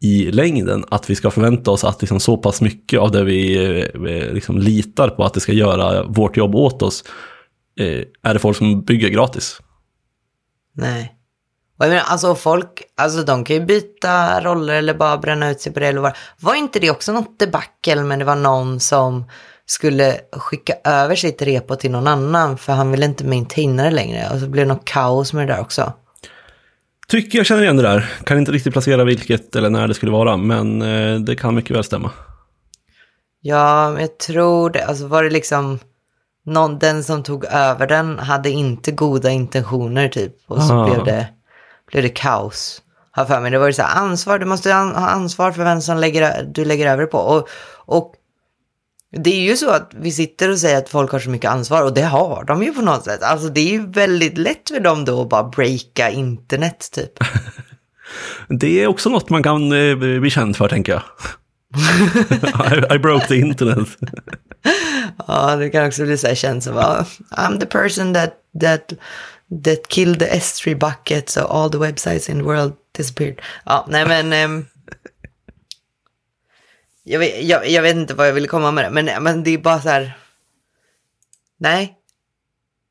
i 0.00 0.30
längden 0.32 0.84
att 0.88 1.10
vi 1.10 1.14
ska 1.14 1.30
förvänta 1.30 1.70
oss 1.70 1.84
att 1.84 2.02
liksom 2.02 2.20
så 2.20 2.36
pass 2.36 2.60
mycket 2.60 3.00
av 3.00 3.10
det 3.10 3.24
vi 3.24 3.56
eh, 3.78 4.32
liksom 4.32 4.58
litar 4.58 5.08
på 5.08 5.24
att 5.24 5.34
det 5.34 5.40
ska 5.40 5.52
göra 5.52 6.02
vårt 6.02 6.36
jobb 6.36 6.54
åt 6.54 6.82
oss 6.82 7.04
eh, 7.80 8.02
är 8.22 8.34
det 8.34 8.38
folk 8.38 8.56
som 8.56 8.84
bygger 8.84 9.08
gratis. 9.08 9.60
Nej. 10.72 11.14
Och 11.78 11.84
jag 11.84 11.90
menar, 11.90 12.04
alltså 12.06 12.34
folk, 12.34 12.82
alltså 12.96 13.22
de 13.22 13.44
kan 13.44 13.56
ju 13.56 13.64
byta 13.64 14.40
roller 14.40 14.74
eller 14.74 14.94
bara 14.94 15.18
bränna 15.18 15.50
ut 15.50 15.60
sig 15.60 15.72
på 15.72 15.80
det 15.80 15.86
eller 15.86 16.00
vad. 16.00 16.16
Var 16.40 16.54
inte 16.54 16.78
det 16.78 16.90
också 16.90 17.12
något 17.12 17.38
debacle 17.38 18.02
men 18.02 18.18
det 18.18 18.24
var 18.24 18.36
någon 18.36 18.80
som 18.80 19.24
skulle 19.66 20.20
skicka 20.32 20.74
över 20.84 21.16
sitt 21.16 21.42
repo 21.42 21.76
till 21.76 21.90
någon 21.90 22.06
annan 22.06 22.58
för 22.58 22.72
han 22.72 22.90
ville 22.90 23.06
inte 23.06 23.24
maintaina 23.24 23.82
det 23.82 23.90
längre 23.90 24.28
och 24.32 24.40
så 24.40 24.48
blev 24.48 24.66
det 24.66 24.74
något 24.74 24.84
kaos 24.84 25.32
med 25.32 25.48
det 25.48 25.54
där 25.54 25.60
också. 25.60 25.92
Tycker 27.08 27.38
jag 27.38 27.46
känner 27.46 27.62
igen 27.62 27.76
det 27.76 27.82
där. 27.82 28.10
Kan 28.24 28.38
inte 28.38 28.52
riktigt 28.52 28.72
placera 28.72 29.04
vilket 29.04 29.56
eller 29.56 29.70
när 29.70 29.88
det 29.88 29.94
skulle 29.94 30.12
vara, 30.12 30.36
men 30.36 30.82
eh, 30.82 31.20
det 31.20 31.36
kan 31.36 31.54
mycket 31.54 31.76
väl 31.76 31.84
stämma. 31.84 32.10
Ja, 33.40 34.00
jag 34.00 34.18
tror 34.18 34.70
det. 34.70 34.84
Alltså 34.84 35.06
var 35.06 35.22
det 35.22 35.30
liksom 35.30 35.78
någon, 36.46 36.78
den 36.78 37.04
som 37.04 37.22
tog 37.22 37.44
över 37.44 37.86
den 37.86 38.18
hade 38.18 38.50
inte 38.50 38.90
goda 38.92 39.30
intentioner 39.30 40.08
typ. 40.08 40.34
Och 40.46 40.62
så 40.62 40.74
Ah. 40.74 40.84
blev, 40.84 41.04
det, 41.04 41.26
blev 41.90 42.02
det 42.02 42.08
kaos. 42.08 42.82
Har 43.10 43.24
för 43.24 43.40
mig. 43.40 43.50
Det 43.50 43.58
var 43.58 43.66
ju 43.66 43.72
så 43.72 43.82
här, 43.82 43.96
ansvar, 44.00 44.38
du 44.38 44.46
måste 44.46 44.72
ha 44.72 45.08
ansvar 45.08 45.52
för 45.52 45.64
vem 45.64 45.80
som 45.80 45.96
lägger, 45.98 46.42
du 46.44 46.64
lägger 46.64 46.92
över 46.92 47.06
på. 47.06 47.18
Och, 47.18 47.48
och 47.96 48.14
det 49.16 49.30
är 49.30 49.40
ju 49.40 49.56
så 49.56 49.70
att 49.70 49.90
vi 49.94 50.12
sitter 50.12 50.50
och 50.50 50.58
säger 50.58 50.78
att 50.78 50.88
folk 50.88 51.12
har 51.12 51.18
så 51.18 51.30
mycket 51.30 51.50
ansvar 51.50 51.82
och 51.82 51.94
det 51.94 52.02
har 52.02 52.44
de 52.44 52.62
ju 52.62 52.72
på 52.72 52.82
något 52.82 53.04
sätt. 53.04 53.22
Alltså 53.22 53.48
det 53.48 53.60
är 53.60 53.70
ju 53.70 53.86
väldigt 53.86 54.38
lätt 54.38 54.68
för 54.70 54.80
dem 54.80 55.04
då 55.04 55.22
att 55.22 55.28
bara 55.28 55.48
breaka 55.48 56.10
internet 56.10 56.88
typ. 56.92 57.12
Det 58.48 58.82
är 58.82 58.86
också 58.86 59.10
något 59.10 59.30
man 59.30 59.42
kan 59.42 59.72
eh, 59.72 59.96
bli 59.96 60.30
känd 60.30 60.56
för, 60.56 60.68
tänker 60.68 60.92
jag. 60.92 61.02
I, 62.92 62.94
I 62.94 62.98
broke 62.98 63.26
the 63.26 63.36
internet. 63.36 63.88
Ja, 65.26 65.56
det 65.56 65.70
kan 65.70 65.86
också 65.86 66.04
bli 66.04 66.18
så 66.18 66.26
här 66.26 66.34
känt 66.34 66.64
som 66.64 66.74
bara, 66.74 67.06
I'm 67.30 67.60
the 67.60 67.66
person 67.66 68.14
that, 68.14 68.32
that, 68.60 68.92
that 69.64 69.88
killed 69.88 70.18
the 70.18 70.26
S3 70.26 70.78
bucket 70.78 71.28
so 71.28 71.40
all 71.40 71.70
the 71.70 71.78
websites 71.78 72.28
in 72.28 72.36
the 72.36 72.42
world 72.42 72.72
disappeared. 72.96 73.40
Ja, 73.64 73.86
nej 73.88 74.06
men... 74.08 74.32
ehm, 74.32 74.66
jag, 77.08 77.18
vet, 77.18 77.44
jag, 77.44 77.68
jag 77.68 77.82
vet 77.82 77.96
inte 77.96 78.14
vad 78.14 78.28
jag 78.28 78.32
ville 78.32 78.48
komma 78.48 78.70
med 78.70 78.84
det, 78.84 78.90
men, 78.90 79.22
men 79.22 79.42
det 79.44 79.50
är 79.54 79.58
bara 79.58 79.80
så 79.80 79.88
här... 79.88 80.12
Nej. 81.60 81.94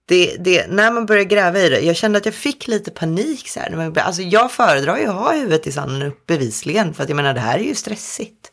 Det, 0.07 0.35
det, 0.39 0.67
när 0.69 0.91
man 0.91 1.05
börjar 1.05 1.23
gräva 1.23 1.59
i 1.59 1.69
det, 1.69 1.79
jag 1.79 1.95
kände 1.95 2.17
att 2.17 2.25
jag 2.25 2.33
fick 2.35 2.67
lite 2.67 2.91
panik 2.91 3.47
så 3.49 3.59
här. 3.59 3.69
När 3.69 3.77
man, 3.77 3.93
började- 3.93 4.07
alltså 4.07 4.21
jag 4.21 4.51
föredrar 4.51 4.97
ju 4.97 5.05
att 5.05 5.15
ha 5.15 5.33
huvudet 5.33 5.67
i 5.67 5.71
sanden 5.71 6.11
bevisligen, 6.27 6.93
för 6.93 7.03
att 7.03 7.09
jag 7.09 7.15
menar 7.15 7.33
det 7.33 7.39
här 7.39 7.59
är 7.59 7.63
ju 7.63 7.75
stressigt. 7.75 8.51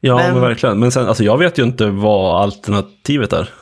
Ja, 0.00 0.16
men, 0.16 0.32
Men- 0.32 0.40
verkligen. 0.42 0.78
Men 0.78 0.92
sen, 0.92 1.06
alltså 1.08 1.24
jag 1.24 1.38
vet 1.38 1.58
ju 1.58 1.62
inte 1.62 1.86
vad 1.86 2.42
alternativet 2.42 3.32
är. 3.32 3.52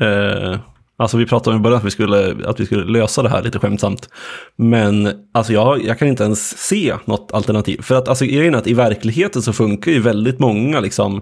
Eh, 0.00 0.58
alltså 0.96 1.16
vi 1.16 1.26
pratade 1.26 1.56
om 1.56 1.60
i 1.60 1.62
början 1.62 1.78
att 1.78 1.84
vi, 1.84 1.90
skulle, 1.90 2.36
att 2.44 2.60
vi 2.60 2.66
skulle 2.66 2.84
lösa 2.84 3.22
det 3.22 3.28
här 3.28 3.42
lite 3.42 3.58
skämtsamt. 3.58 4.08
Men 4.56 5.12
alltså 5.34 5.52
jag, 5.52 5.84
jag 5.84 5.98
kan 5.98 6.08
inte 6.08 6.24
ens 6.24 6.58
se 6.58 6.94
något 7.04 7.32
alternativ. 7.32 7.82
För 7.82 7.94
att 7.94 8.08
alltså, 8.08 8.24
grejen 8.24 8.54
är 8.54 8.58
att 8.58 8.66
i 8.66 8.74
verkligheten 8.74 9.42
så 9.42 9.52
funkar 9.52 9.92
ju 9.92 10.00
väldigt 10.00 10.38
många 10.38 10.80
liksom 10.80 11.16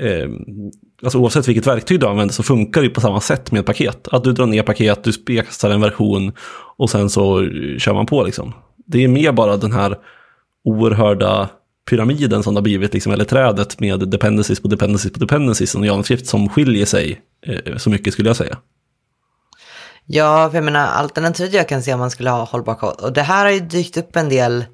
eh, 0.00 0.28
alltså 1.02 1.18
oavsett 1.18 1.48
vilket 1.48 1.66
verktyg 1.66 2.00
du 2.00 2.06
använder 2.06 2.34
så 2.34 2.42
funkar 2.42 2.80
det 2.80 2.86
ju 2.86 2.94
på 2.94 3.00
samma 3.00 3.20
sätt 3.20 3.52
med 3.52 3.60
ett 3.60 3.66
paket. 3.66 4.08
Att 4.08 4.24
du 4.24 4.32
drar 4.32 4.46
ner 4.46 4.62
paket, 4.62 5.04
du 5.04 5.12
spexar 5.12 5.70
en 5.70 5.80
version 5.80 6.32
och 6.76 6.90
sen 6.90 7.10
så 7.10 7.48
kör 7.78 7.94
man 7.94 8.06
på 8.06 8.22
liksom. 8.22 8.54
Det 8.86 9.04
är 9.04 9.08
mer 9.08 9.32
bara 9.32 9.56
den 9.56 9.72
här 9.72 9.96
oerhörda 10.64 11.48
pyramiden 11.90 12.42
som 12.42 12.54
det 12.54 12.58
har 12.58 12.62
blivit, 12.62 12.94
liksom, 12.94 13.12
eller 13.12 13.24
trädet 13.24 13.80
med 13.80 14.08
dependencies 14.08 14.60
på 14.60 14.68
dependencies 14.68 15.12
på 15.12 15.18
dependencies 15.18 15.74
och 15.74 15.86
JavaScript 15.86 16.26
som 16.26 16.48
skiljer 16.48 16.86
sig 16.86 17.20
eh, 17.46 17.76
så 17.76 17.90
mycket 17.90 18.12
skulle 18.12 18.28
jag 18.28 18.36
säga. 18.36 18.58
Ja, 20.10 20.50
för 20.50 20.56
jag 20.56 20.64
menar 20.64 20.86
alternativet 20.86 21.52
jag 21.52 21.68
kan 21.68 21.82
se 21.82 21.94
om 21.94 22.00
man 22.00 22.10
skulle 22.10 22.30
ha 22.30 22.44
hållbar 22.44 22.74
kod. 22.74 23.00
Och 23.00 23.12
det 23.12 23.22
här 23.22 23.44
har 23.44 23.52
ju 23.52 23.60
dykt 23.60 23.96
upp 23.96 24.16
en 24.16 24.28
del 24.28 24.64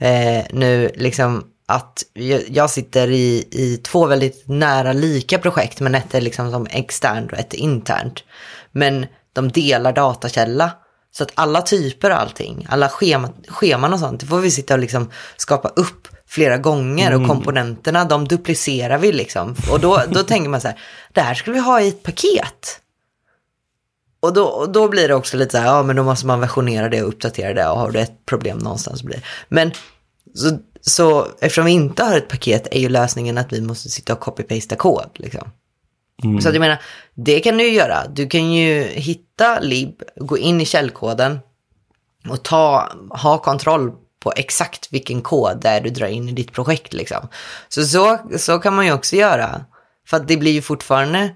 eh, 0.00 0.44
nu, 0.50 0.90
liksom 0.94 1.44
att 1.66 2.02
jag, 2.48 2.70
sitter 2.70 3.10
i, 3.10 3.48
i 3.50 3.76
två 3.76 4.06
väldigt 4.06 4.48
nära 4.48 4.92
lika 4.92 5.38
projekt, 5.38 5.80
men 5.80 5.94
ett 5.94 6.14
är 6.14 6.20
liksom 6.20 6.50
som 6.50 6.66
externt 6.70 7.32
och 7.32 7.38
ett 7.38 7.54
internt. 7.54 8.24
Men 8.72 9.06
de 9.32 9.48
delar 9.48 9.92
datakälla. 9.92 10.70
Så 11.10 11.22
att 11.22 11.32
alla 11.34 11.62
typer 11.62 12.10
och 12.10 12.20
allting, 12.20 12.66
alla 12.70 12.88
schema, 12.88 13.28
scheman 13.48 13.92
och 13.92 14.00
sånt, 14.00 14.20
det 14.20 14.26
får 14.26 14.38
vi 14.38 14.50
sitta 14.50 14.74
och 14.74 14.80
liksom 14.80 15.10
skapa 15.36 15.68
upp 15.68 16.08
flera 16.28 16.58
gånger 16.58 17.14
och 17.14 17.26
komponenterna, 17.28 18.04
de 18.04 18.28
duplicerar 18.28 18.98
vi 18.98 19.12
liksom. 19.12 19.56
Och 19.72 19.80
då, 19.80 20.02
då 20.08 20.22
tänker 20.22 20.48
man 20.48 20.60
så 20.60 20.68
här, 20.68 20.78
det 21.12 21.20
här 21.20 21.34
skulle 21.34 21.54
vi 21.54 21.60
ha 21.60 21.80
i 21.80 21.88
ett 21.88 22.02
paket. 22.02 22.80
Och 24.24 24.32
då, 24.32 24.44
och 24.44 24.72
då 24.72 24.88
blir 24.88 25.08
det 25.08 25.14
också 25.14 25.36
lite 25.36 25.50
så 25.50 25.58
här, 25.58 25.66
ja 25.66 25.82
men 25.82 25.96
då 25.96 26.02
måste 26.02 26.26
man 26.26 26.40
versionera 26.40 26.88
det 26.88 27.02
och 27.02 27.08
uppdatera 27.08 27.54
det 27.54 27.68
och 27.68 27.78
har 27.78 27.90
du 27.90 28.00
ett 28.00 28.26
problem 28.26 28.58
någonstans 28.58 29.02
blir. 29.02 29.24
Men 29.48 29.72
så, 30.34 30.58
så 30.80 31.26
eftersom 31.40 31.64
vi 31.64 31.72
inte 31.72 32.04
har 32.04 32.16
ett 32.16 32.28
paket 32.28 32.68
är 32.70 32.80
ju 32.80 32.88
lösningen 32.88 33.38
att 33.38 33.52
vi 33.52 33.60
måste 33.60 33.88
sitta 33.88 34.12
och 34.12 34.20
copy-pasta 34.20 34.76
kod. 34.76 35.10
Liksom. 35.14 35.48
Så 36.42 36.48
att 36.48 36.54
jag 36.54 36.60
menar, 36.60 36.82
det 37.14 37.40
kan 37.40 37.56
du 37.56 37.64
ju 37.64 37.72
göra. 37.72 38.06
Du 38.08 38.26
kan 38.26 38.52
ju 38.52 38.82
hitta 38.82 39.60
lib, 39.60 40.02
gå 40.16 40.38
in 40.38 40.60
i 40.60 40.64
källkoden 40.64 41.38
och 42.28 42.42
ta, 42.42 42.92
ha 43.10 43.38
kontroll 43.38 43.92
på 44.20 44.32
exakt 44.36 44.92
vilken 44.92 45.22
kod 45.22 45.60
det 45.60 45.68
är 45.68 45.80
du 45.80 45.90
drar 45.90 46.06
in 46.06 46.28
i 46.28 46.32
ditt 46.32 46.52
projekt. 46.52 46.92
Liksom. 46.92 47.28
Så, 47.68 47.84
så 47.84 48.18
så 48.38 48.58
kan 48.58 48.74
man 48.74 48.86
ju 48.86 48.92
också 48.92 49.16
göra. 49.16 49.64
För 50.08 50.16
att 50.16 50.28
det 50.28 50.36
blir 50.36 50.52
ju 50.52 50.62
fortfarande 50.62 51.34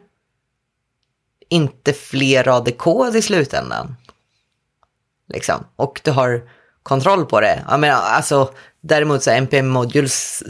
inte 1.49 1.93
fler 1.93 2.45
rader 2.45 2.73
kod 2.73 3.17
i 3.17 3.23
slutändan. 3.23 3.97
Liksom. 5.29 5.65
Och 5.77 6.01
du 6.05 6.11
har 6.11 6.43
kontroll 6.83 7.27
på 7.27 7.41
det. 7.41 7.65
Jag 7.69 7.81
menar, 7.81 7.97
alltså, 7.97 8.51
däremot 8.81 9.23
så 9.23 9.31
npm 9.31 9.69
modules 9.69 10.43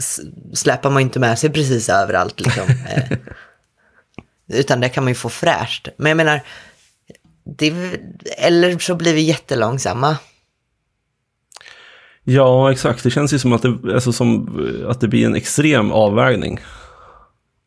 släpar 0.53 0.89
man 0.89 1.01
inte 1.01 1.19
med 1.19 1.39
sig 1.39 1.49
precis 1.49 1.89
överallt. 1.89 2.39
Liksom. 2.39 2.65
Eh, 2.89 4.59
Utan 4.59 4.79
det 4.79 4.89
kan 4.89 5.03
man 5.03 5.11
ju 5.11 5.15
få 5.15 5.29
fräscht. 5.29 5.87
Men 5.97 6.09
jag 6.09 6.17
menar, 6.17 6.41
det, 7.57 7.73
eller 8.37 8.79
så 8.79 8.95
blir 8.95 9.13
vi 9.13 9.21
jättelångsamma. 9.21 10.17
Ja, 12.23 12.71
exakt. 12.71 13.03
Det 13.03 13.09
känns 13.09 13.33
ju 13.33 13.39
som 13.39 13.53
att 13.53 13.61
det, 13.61 13.93
alltså 13.93 14.13
som, 14.13 14.59
att 14.89 15.01
det 15.01 15.07
blir 15.07 15.25
en 15.25 15.35
extrem 15.35 15.91
avvägning. 15.91 16.59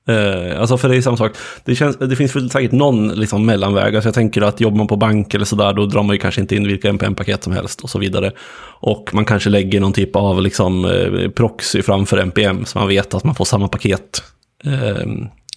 Eh, 0.09 0.61
alltså 0.61 0.79
för 0.79 0.88
det 0.88 0.97
är 0.97 1.01
samma 1.01 1.17
sak. 1.17 1.37
Det, 1.65 1.75
känns, 1.75 1.97
det 1.97 2.17
finns 2.17 2.37
väl 2.37 2.51
säkert 2.51 2.73
någon 2.73 3.09
liksom 3.09 3.47
mellanväg. 3.47 3.95
Alltså 3.95 4.09
jag 4.09 4.15
tänker 4.15 4.43
att 4.43 4.61
jobbar 4.61 4.79
man 4.79 4.87
på 4.87 4.97
bank 4.97 5.35
eller 5.35 5.45
sådär, 5.45 5.73
då 5.73 5.87
drar 5.87 6.03
man 6.03 6.15
ju 6.15 6.21
kanske 6.21 6.41
inte 6.41 6.57
in 6.57 6.67
vilka 6.67 6.88
NPM-paket 6.88 7.45
som 7.45 7.53
helst 7.53 7.81
och 7.81 7.91
så 7.91 7.99
vidare. 7.99 8.33
Och 8.81 9.11
man 9.15 9.25
kanske 9.25 9.51
lägger 9.51 9.81
någon 9.81 9.93
typ 9.93 10.17
av 10.17 10.43
liksom, 10.43 10.85
eh, 10.85 11.31
proxy 11.31 11.83
framför 11.83 12.19
NPM, 12.19 12.65
så 12.65 12.79
man 12.79 12.88
vet 12.88 13.15
att 13.15 13.25
man 13.25 13.35
får 13.35 13.45
samma 13.45 13.69
paket 13.69 14.23
eh, 14.65 15.07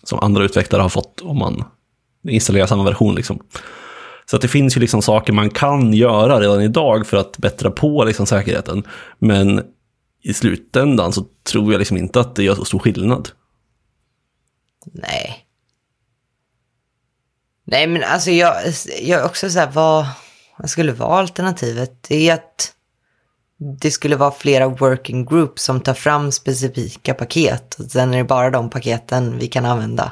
som 0.03 0.19
andra 0.19 0.43
utvecklare 0.43 0.81
har 0.81 0.89
fått 0.89 1.21
om 1.21 1.37
man 1.37 1.63
installerar 2.29 2.65
samma 2.65 2.83
version. 2.83 3.15
Liksom. 3.15 3.39
Så 4.25 4.35
att 4.35 4.41
det 4.41 4.47
finns 4.47 4.77
ju 4.77 4.81
liksom 4.81 5.01
saker 5.01 5.33
man 5.33 5.49
kan 5.49 5.93
göra 5.93 6.39
redan 6.39 6.61
idag 6.61 7.07
för 7.07 7.17
att 7.17 7.37
bättra 7.37 7.71
på 7.71 8.03
liksom 8.03 8.25
säkerheten. 8.25 8.83
Men 9.19 9.61
i 10.23 10.33
slutändan 10.33 11.13
så 11.13 11.25
tror 11.51 11.71
jag 11.71 11.79
liksom 11.79 11.97
inte 11.97 12.19
att 12.19 12.35
det 12.35 12.43
gör 12.43 12.55
så 12.55 12.65
stor 12.65 12.79
skillnad. 12.79 13.29
Nej. 14.93 15.45
Nej, 17.65 17.87
men 17.87 18.03
alltså 18.03 18.31
jag, 18.31 18.55
jag 19.01 19.21
är 19.21 19.25
också 19.25 19.49
så 19.49 19.59
här, 19.59 19.71
vad, 19.71 20.05
vad 20.57 20.69
skulle 20.69 20.91
vara 20.91 21.19
alternativet? 21.19 22.03
Det 22.07 22.29
är 22.29 22.33
att 22.33 22.71
det 23.81 23.91
skulle 23.91 24.15
vara 24.15 24.31
flera 24.31 24.67
working 24.67 25.25
groups 25.25 25.63
som 25.63 25.81
tar 25.81 25.93
fram 25.93 26.31
specifika 26.31 27.13
paket. 27.13 27.75
Och 27.79 27.85
sen 27.85 28.13
är 28.13 28.17
det 28.17 28.23
bara 28.23 28.49
de 28.49 28.69
paketen 28.69 29.37
vi 29.37 29.47
kan 29.47 29.65
använda. 29.65 30.11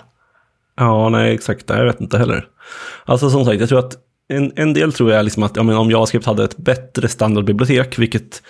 Ja, 0.76 1.10
nej, 1.10 1.34
exakt. 1.34 1.70
Nej, 1.70 1.78
Jag 1.78 1.86
vet 1.86 2.02
inte 2.02 2.18
heller. 2.18 2.48
Alltså 3.06 3.30
som 3.30 3.46
sagt, 3.46 3.60
jag 3.60 3.70
tror 3.70 3.80
att 3.80 3.98
en, 4.28 4.54
en 4.56 4.74
del 4.74 4.94
tror 4.94 5.12
jag 5.12 5.24
liksom 5.24 5.44
att 5.44 5.56
ja, 5.56 5.64
men 5.64 5.78
om 5.78 5.92
JavaScript 5.92 6.26
hade 6.26 6.44
ett 6.44 6.58
bättre 6.58 7.08
standardbibliotek, 7.08 8.00
vilket 8.00 8.42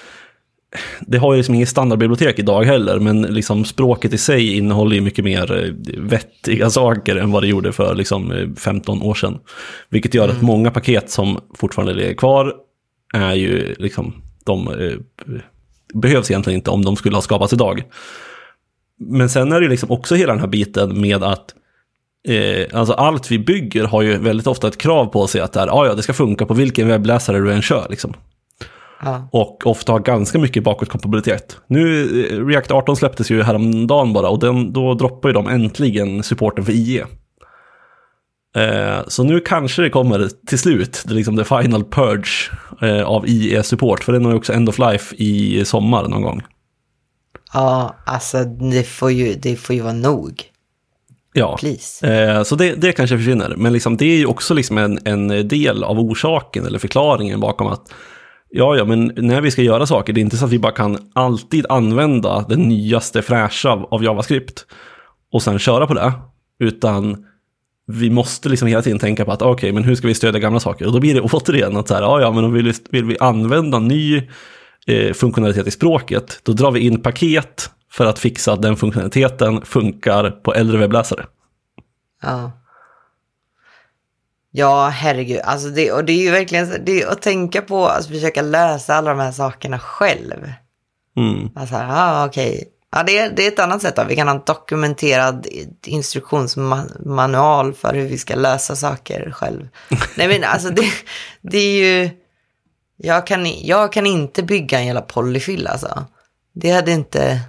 det 1.00 1.18
har 1.18 1.34
ju 1.34 1.38
liksom 1.38 1.56
inget 1.56 1.70
standardbibliotek 1.70 2.40
idag 2.40 2.64
heller, 2.64 3.00
men 3.00 3.22
liksom 3.22 3.66
språket 3.66 4.14
i 4.14 4.18
sig 4.18 4.58
innehåller 4.58 4.96
ju 4.96 5.02
mycket 5.02 5.26
mer 5.26 5.66
eh, 5.66 5.74
vettiga 5.98 6.70
saker 6.70 7.16
än 7.16 7.32
vad 7.32 7.44
det 7.44 7.48
gjorde 7.48 7.72
för 7.72 7.96
liksom 7.96 8.32
eh, 8.32 8.48
15 8.58 9.02
år 9.02 9.14
sedan. 9.14 9.40
Vilket 9.90 10.14
gör 10.14 10.30
att 10.30 10.42
många 10.42 10.72
paket 10.72 11.10
som 11.10 11.40
fortfarande 11.56 11.94
ligger 11.94 12.14
kvar 12.14 12.54
är 13.14 13.34
ju 13.34 13.76
liksom, 13.80 14.14
de 14.46 14.68
eh, 14.68 14.98
behövs 15.94 16.32
egentligen 16.32 16.58
inte 16.58 16.72
om 16.72 16.86
de 16.86 16.96
skulle 16.96 17.16
ha 17.16 17.22
skapats 17.22 17.54
idag. 17.54 17.84
Men 19.00 19.30
sen 19.30 19.52
är 19.52 19.62
det 19.62 19.68
liksom 19.68 19.92
också 19.92 20.16
hela 20.16 20.34
den 20.34 20.42
här 20.42 20.48
biten 20.48 21.02
med 21.02 21.24
att 21.24 21.54
eh, 22.28 22.80
alltså 22.80 22.94
allt 22.94 23.32
vi 23.32 23.40
bygger 23.40 23.84
har 23.84 24.02
ju 24.02 24.18
väldigt 24.18 24.48
ofta 24.48 24.68
ett 24.68 24.78
krav 24.78 25.06
på 25.06 25.28
sig 25.28 25.42
att 25.42 25.54
det, 25.54 25.60
här, 25.60 25.68
ah, 25.68 25.86
ja, 25.86 25.94
det 25.94 26.04
ska 26.04 26.14
funka 26.14 26.46
på 26.46 26.54
vilken 26.54 26.88
webbläsare 26.88 27.40
du 27.40 27.54
än 27.54 27.62
kör. 27.62 27.88
Liksom. 27.90 28.14
Ja. 29.04 29.30
Och 29.32 29.68
ofta 29.68 29.92
har 29.92 30.00
ganska 30.00 30.40
mycket 30.40 30.64
bakåtkompatibilitet. 30.64 31.58
Nu, 31.68 32.04
eh, 32.26 32.46
React 32.46 32.72
18 32.72 32.96
släpptes 32.96 33.32
ju 33.32 33.44
häromdagen 33.44 34.14
bara 34.14 34.30
och 34.30 34.40
den, 34.40 34.74
då 34.74 34.94
droppar 34.94 35.30
ju 35.30 35.34
de 35.34 35.48
äntligen 35.48 36.24
supporten 36.24 36.66
för 36.66 36.74
IE. 36.74 37.04
Eh, 38.56 39.08
så 39.08 39.24
nu 39.24 39.40
kanske 39.40 39.82
det 39.82 39.90
kommer 39.90 40.30
till 40.48 40.60
slut, 40.60 41.04
det, 41.06 41.14
liksom 41.14 41.38
the 41.38 41.44
final 41.44 41.84
purge 41.84 42.52
eh, 42.82 43.04
av 43.04 43.28
IE-support. 43.28 44.04
För 44.04 44.14
den 44.14 44.26
har 44.26 44.32
ju 44.32 44.38
också 44.38 44.54
end 44.54 44.70
of 44.70 44.80
life 44.80 45.16
i 45.16 45.66
sommar 45.66 46.08
någon 46.08 46.22
gång. 46.22 46.42
Ja, 47.54 47.96
alltså 48.06 48.44
det 48.44 48.84
får 48.84 49.12
ju, 49.12 49.34
det 49.34 49.56
får 49.56 49.76
ju 49.76 49.82
vara 49.82 49.94
nog. 49.94 50.44
Ja, 51.34 51.60
eh, 52.04 52.44
så 52.44 52.56
det, 52.56 52.76
det 52.76 52.92
kanske 52.92 53.18
försvinner. 53.18 53.54
Men 53.58 53.74
liksom, 53.74 53.98
det 53.98 54.06
är 54.06 54.18
ju 54.18 54.26
också 54.26 54.54
liksom 54.54 54.78
en, 54.78 55.00
en 55.06 55.48
del 55.48 55.84
av 55.84 56.00
orsaken 56.00 56.66
eller 56.66 56.80
förklaringen 56.80 57.40
bakom 57.40 57.68
att 57.68 57.94
Ja, 58.56 58.76
ja, 58.76 58.86
men 58.86 59.12
när 59.16 59.42
vi 59.42 59.52
ska 59.52 59.62
göra 59.62 59.86
saker, 59.86 60.14
det 60.14 60.20
är 60.20 60.22
inte 60.22 60.38
så 60.38 60.46
att 60.46 60.52
vi 60.52 60.60
bara 60.60 60.72
kan 60.72 60.98
alltid 61.14 61.66
använda 61.70 62.46
den 62.50 62.60
nyaste 62.60 63.22
fräscha 63.22 63.70
av, 63.70 64.04
JavaScript 64.04 64.66
och 65.32 65.44
sen 65.44 65.60
köra 65.60 65.88
på 65.88 65.94
det. 65.94 66.14
Utan 66.60 67.26
vi 67.88 68.10
måste 68.10 68.50
liksom 68.50 68.68
hela 68.68 68.82
tiden 68.82 69.00
tänka 69.00 69.26
på 69.26 69.32
att 69.32 69.42
okej, 69.42 69.72
men 69.72 69.84
hur 69.84 69.96
ska 69.96 70.08
vi 70.08 70.14
stödja 70.14 70.40
gamla 70.40 70.60
saker? 70.60 70.86
Och 70.86 70.94
då 70.94 71.00
blir 71.00 71.14
det 71.14 71.22
återigen 71.34 71.78
att 71.78 71.88
så 71.88 71.94
här, 71.94 72.02
ja, 72.02 72.22
ja, 72.22 72.32
men 72.32 72.44
om 72.44 72.54
vi 72.54 72.62
vill, 72.62 72.74
vill 72.90 73.06
vi 73.06 73.18
använda 73.20 73.80
ny 73.80 74.18
eh, 74.88 75.14
funktionalitet 75.14 75.68
i 75.68 75.72
språket, 75.72 76.40
då 76.44 76.54
drar 76.54 76.72
vi 76.72 76.80
in 76.80 77.02
paket 77.02 77.70
för 77.92 78.06
att 78.06 78.20
fixa 78.20 78.54
att 78.54 78.62
den 78.62 78.76
funktionaliteten 78.76 79.62
funkar 79.62 80.32
på 80.32 80.54
äldre 80.54 80.78
webbläsare. 80.78 81.26
Ja. 82.22 82.52
Ja, 84.56 84.88
herregud. 84.88 85.40
Alltså 85.44 85.70
det, 85.70 85.92
och 85.92 86.06
det 86.06 86.14
är 86.14 86.18
ju 86.18 86.32
verkligen 86.32 86.86
det 86.86 87.06
att 87.06 87.22
tänka 87.22 87.62
på 87.62 87.88
att 87.88 88.08
försöka 88.08 88.42
lösa 88.42 88.96
alla 88.96 89.10
de 89.10 89.20
här 89.20 89.32
sakerna 89.32 89.80
själv. 89.80 90.52
Mm. 91.18 91.50
Alltså, 91.56 91.76
ja, 91.76 92.26
okej. 92.26 92.70
Ja, 92.92 93.04
det 93.04 93.18
är, 93.18 93.30
det 93.30 93.44
är 93.44 93.48
ett 93.48 93.60
annat 93.60 93.82
sätt. 93.82 93.96
Då. 93.96 94.04
Vi 94.04 94.16
kan 94.16 94.28
ha 94.28 94.36
en 94.36 94.42
dokumenterad 94.46 95.48
instruktionsmanual 95.86 97.74
för 97.74 97.94
hur 97.94 98.08
vi 98.08 98.18
ska 98.18 98.36
lösa 98.36 98.76
saker 98.76 99.32
själv. 99.32 99.68
Nej, 100.18 100.28
men 100.28 100.44
alltså 100.44 100.70
det, 100.70 100.92
det 101.42 101.58
är 101.58 101.86
ju... 101.86 102.10
Jag 102.98 103.28
kan, 103.28 103.66
jag 103.66 103.94
kan 103.94 104.06
inte 104.06 104.44
bygga 104.44 104.80
en 104.80 104.86
jävla 104.86 105.02
polyfill 105.02 105.68
alltså. 105.68 106.06
Det 106.54 106.72
hade 106.72 106.92
inte... 106.92 107.40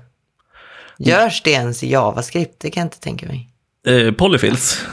Görs 0.98 1.42
det 1.42 1.50
ens 1.50 1.82
i 1.82 1.90
JavaScript? 1.90 2.60
Det 2.60 2.70
kan 2.70 2.80
jag 2.80 2.86
inte 2.86 3.00
tänka 3.00 3.26
mig. 3.26 3.50
Eh, 3.86 4.12
polyfills, 4.12 4.84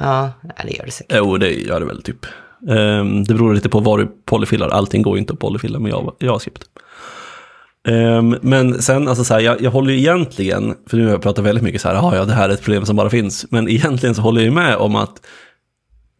Ja, 0.00 0.30
ja, 0.42 0.64
det 0.64 0.76
gör 0.76 0.84
det 0.86 0.90
säkert. 0.92 1.16
jo 1.18 1.36
det 1.38 1.50
gör 1.52 1.80
det 1.80 1.86
väl 1.86 2.02
typ. 2.02 2.26
Ehm, 2.68 3.24
det 3.24 3.34
beror 3.34 3.54
lite 3.54 3.68
på 3.68 3.80
vad 3.80 3.98
du 3.98 4.06
polyfillar, 4.24 4.68
allting 4.68 5.02
går 5.02 5.16
ju 5.16 5.20
inte 5.20 5.32
att 5.32 5.38
polyfilla 5.38 5.78
med 5.78 5.92
Java- 5.92 6.14
JavaScript. 6.20 6.64
Ehm, 7.88 8.36
men 8.42 8.82
sen, 8.82 9.08
alltså 9.08 9.24
så 9.24 9.34
här, 9.34 9.40
jag, 9.40 9.60
jag 9.62 9.70
håller 9.70 9.92
ju 9.92 9.98
egentligen, 9.98 10.74
för 10.86 10.96
nu 10.96 11.04
har 11.04 11.10
jag 11.10 11.22
pratat 11.22 11.44
väldigt 11.44 11.64
mycket 11.64 11.80
så 11.80 11.88
här, 11.88 11.94
"Ah, 12.08 12.16
ja 12.16 12.24
det 12.24 12.32
här 12.32 12.48
är 12.48 12.52
ett 12.52 12.62
problem 12.62 12.86
som 12.86 12.96
bara 12.96 13.10
finns, 13.10 13.46
men 13.50 13.68
egentligen 13.68 14.14
så 14.14 14.22
håller 14.22 14.40
jag 14.40 14.44
ju 14.44 14.50
med 14.54 14.76
om 14.76 14.96
att 14.96 15.20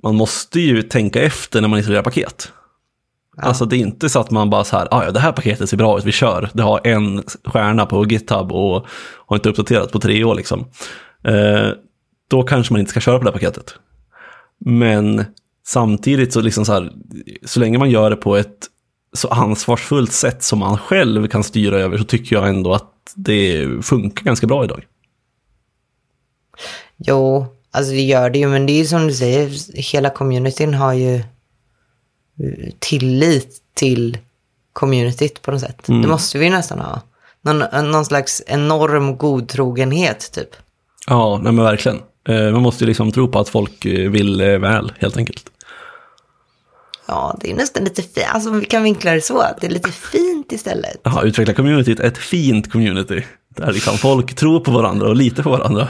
man 0.03 0.15
måste 0.15 0.61
ju 0.61 0.83
tänka 0.83 1.23
efter 1.23 1.61
när 1.61 1.69
man 1.69 1.79
installerar 1.79 2.03
paket. 2.03 2.53
Alltså 3.43 3.65
det 3.65 3.77
är 3.77 3.79
inte 3.79 4.09
så 4.09 4.21
att 4.21 4.31
man 4.31 4.51
bara 4.51 4.65
så 4.65 4.77
här, 4.77 4.89
ah, 4.91 5.05
ja 5.05 5.11
det 5.11 5.21
här 5.21 5.33
paketet 5.33 5.71
ser 5.71 5.77
bra 5.77 5.99
ut, 5.99 6.05
vi 6.05 6.12
kör. 6.12 6.51
Det 6.53 6.62
har 6.62 6.81
en 6.85 7.23
stjärna 7.45 7.87
på 7.87 8.05
GitHub 8.07 8.53
och 8.53 8.87
har 9.27 9.37
inte 9.37 9.49
uppdaterats 9.49 9.93
på 9.93 9.99
tre 9.99 10.25
år 10.25 10.35
liksom. 10.35 10.65
Eh, 11.25 11.69
då 12.29 12.43
kanske 12.43 12.73
man 12.73 12.81
inte 12.81 12.91
ska 12.91 13.01
köra 13.01 13.19
på 13.19 13.25
det 13.25 13.31
här 13.31 13.39
paketet. 13.39 13.75
Men 14.59 15.25
samtidigt 15.67 16.33
så 16.33 16.41
liksom 16.41 16.65
så 16.65 16.73
här, 16.73 16.93
så 17.45 17.61
länge 17.61 17.79
man 17.79 17.91
gör 17.91 18.11
det 18.11 18.17
på 18.17 18.37
ett 18.37 18.69
så 19.12 19.29
ansvarsfullt 19.29 20.12
sätt 20.12 20.43
som 20.43 20.59
man 20.59 20.79
själv 20.79 21.29
kan 21.29 21.45
styra 21.45 21.79
över 21.81 21.99
så 21.99 22.05
tycker 22.05 22.37
jag 22.37 22.49
ändå 22.49 22.73
att 22.73 22.93
det 23.15 23.69
funkar 23.83 24.25
ganska 24.25 24.47
bra 24.47 24.65
idag. 24.65 24.85
Jo, 26.97 27.47
alltså 27.71 27.93
det 27.93 28.03
gör 28.03 28.31
det 28.31 28.39
ju, 28.39 28.49
men 28.49 28.67
det 28.67 28.73
är 28.73 28.79
ju 28.79 28.85
som 28.85 29.07
du 29.07 29.15
säger, 29.15 29.73
hela 29.93 30.11
communityn 30.11 30.75
har 30.75 30.93
ju 30.93 31.15
eh, 31.15 31.25
tillit 32.79 33.62
till 33.75 34.19
communityt 34.73 35.43
på 35.43 35.51
något 35.51 35.61
sätt. 35.61 35.83
Det 35.87 35.93
måste 35.93 36.39
vi 36.39 36.45
ju 36.45 36.51
nästan 36.51 36.79
ha. 36.79 37.01
Någon, 37.41 37.91
någon 37.91 38.05
slags 38.05 38.43
enorm 38.47 39.17
godtrogenhet 39.17 40.33
typ. 40.33 40.49
Ja, 41.07 41.41
nej 41.43 41.53
men 41.53 41.65
verkligen. 41.65 41.99
Eh, 42.29 42.53
man 42.53 42.62
måste 42.62 42.85
ju 42.85 42.89
liksom 42.89 43.12
tro 43.12 43.29
på 43.29 43.39
att 43.39 43.49
folk 43.49 43.85
eh, 43.85 44.11
vill 44.11 44.41
eh, 44.41 44.59
väl, 44.59 44.93
helt 44.99 45.17
enkelt. 45.17 45.51
Ja, 47.09 47.39
det 47.41 47.51
är 47.51 47.55
nästan 47.55 47.85
lite 47.85 48.03
fint, 48.03 48.27
alltså 48.29 48.51
vi 48.51 48.67
kan 48.67 48.83
vinkla 48.83 49.12
det 49.12 49.21
så, 49.21 49.39
att 49.39 49.61
det 49.61 49.67
är 49.67 49.71
lite 49.71 49.93
fint 49.93 50.53
istället. 50.53 51.01
Jaha, 51.03 51.23
utveckla 51.23 51.55
communityt, 51.55 52.01
ett 52.01 52.19
fint 52.19 52.73
community. 52.73 53.23
Där 53.49 53.73
liksom 53.73 53.99
folk 53.99 54.35
tror 54.35 54.61
på 54.61 54.71
varandra 54.71 55.09
och 55.09 55.17
litar 55.17 55.43
på 55.43 55.51
varandra. 55.51 55.89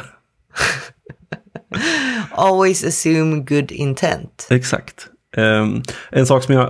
Always 2.31 2.85
assume 2.85 3.41
good 3.41 3.73
intent. 3.73 4.47
Exakt. 4.51 5.09
Ehm, 5.37 5.83
en 6.11 6.27
sak 6.27 6.45
som 6.45 6.55
jag 6.55 6.67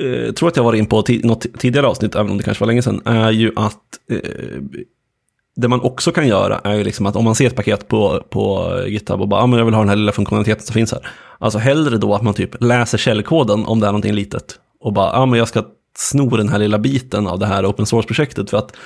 eh, 0.00 0.32
tror 0.32 0.48
att 0.48 0.56
jag 0.56 0.64
var 0.64 0.74
in 0.74 0.86
på 0.86 1.04
i 1.08 1.20
något 1.24 1.46
tidigare 1.58 1.86
avsnitt, 1.86 2.14
även 2.14 2.30
om 2.30 2.36
det 2.38 2.42
kanske 2.42 2.62
var 2.62 2.66
länge 2.66 2.82
sedan, 2.82 3.02
är 3.04 3.30
ju 3.30 3.52
att 3.56 3.76
eh, 4.10 4.18
det 5.60 5.68
man 5.68 5.80
också 5.80 6.12
kan 6.12 6.28
göra 6.28 6.60
är 6.64 6.74
ju 6.74 6.84
liksom 6.84 7.06
att 7.06 7.16
om 7.16 7.24
man 7.24 7.34
ser 7.34 7.46
ett 7.46 7.56
paket 7.56 7.88
på, 7.88 8.24
på 8.30 8.74
GitHub 8.86 9.20
och 9.20 9.28
bara, 9.28 9.42
ah, 9.42 9.46
men 9.46 9.58
jag 9.58 9.64
vill 9.64 9.74
ha 9.74 9.82
den 9.82 9.88
här 9.88 9.96
lilla 9.96 10.12
funktionaliteten 10.12 10.66
som 10.66 10.74
finns 10.74 10.92
här. 10.92 11.08
Alltså 11.38 11.58
hellre 11.58 11.98
då 11.98 12.14
att 12.14 12.22
man 12.22 12.34
typ 12.34 12.62
läser 12.62 12.98
källkoden 12.98 13.66
om 13.66 13.80
det 13.80 13.86
är 13.86 13.90
någonting 13.92 14.12
litet 14.12 14.54
och 14.80 14.92
bara, 14.92 15.12
ah, 15.12 15.26
men 15.26 15.38
jag 15.38 15.48
ska 15.48 15.64
sno 15.98 16.36
den 16.36 16.48
här 16.48 16.58
lilla 16.58 16.78
biten 16.78 17.26
av 17.26 17.38
det 17.38 17.46
här 17.46 17.70
open 17.70 17.86
source-projektet 17.86 18.50
för 18.50 18.58
att 18.58 18.76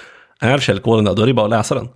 är 0.41 0.59
källkoden 0.59 1.05
där, 1.05 1.15
då 1.15 1.23
är 1.23 1.27
det 1.27 1.35
bara 1.35 1.47
att 1.47 1.51
läsa 1.51 1.75
den. 1.75 1.89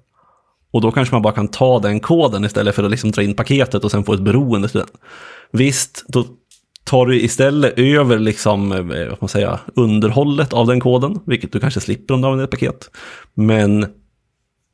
Och 0.70 0.80
då 0.80 0.90
kanske 0.90 1.14
man 1.14 1.22
bara 1.22 1.34
kan 1.34 1.48
ta 1.48 1.78
den 1.78 2.00
koden 2.00 2.44
istället 2.44 2.74
för 2.74 2.84
att 2.84 2.90
liksom 2.90 3.10
dra 3.10 3.22
in 3.22 3.34
paketet 3.34 3.84
och 3.84 3.90
sen 3.90 4.04
få 4.04 4.12
ett 4.12 4.20
beroende 4.20 4.68
till 4.68 4.80
den. 4.80 4.88
Visst, 5.52 6.04
då 6.08 6.24
tar 6.84 7.06
du 7.06 7.20
istället 7.20 7.78
över 7.78 8.18
liksom, 8.18 8.72
eh, 8.72 9.08
vad 9.08 9.16
man 9.22 9.28
säga, 9.28 9.60
underhållet 9.74 10.52
av 10.52 10.66
den 10.66 10.80
koden, 10.80 11.20
vilket 11.26 11.52
du 11.52 11.60
kanske 11.60 11.80
slipper 11.80 12.14
om 12.14 12.20
du 12.20 12.26
använder 12.26 12.44
ett 12.44 12.50
paket. 12.50 12.90
Men 13.34 13.86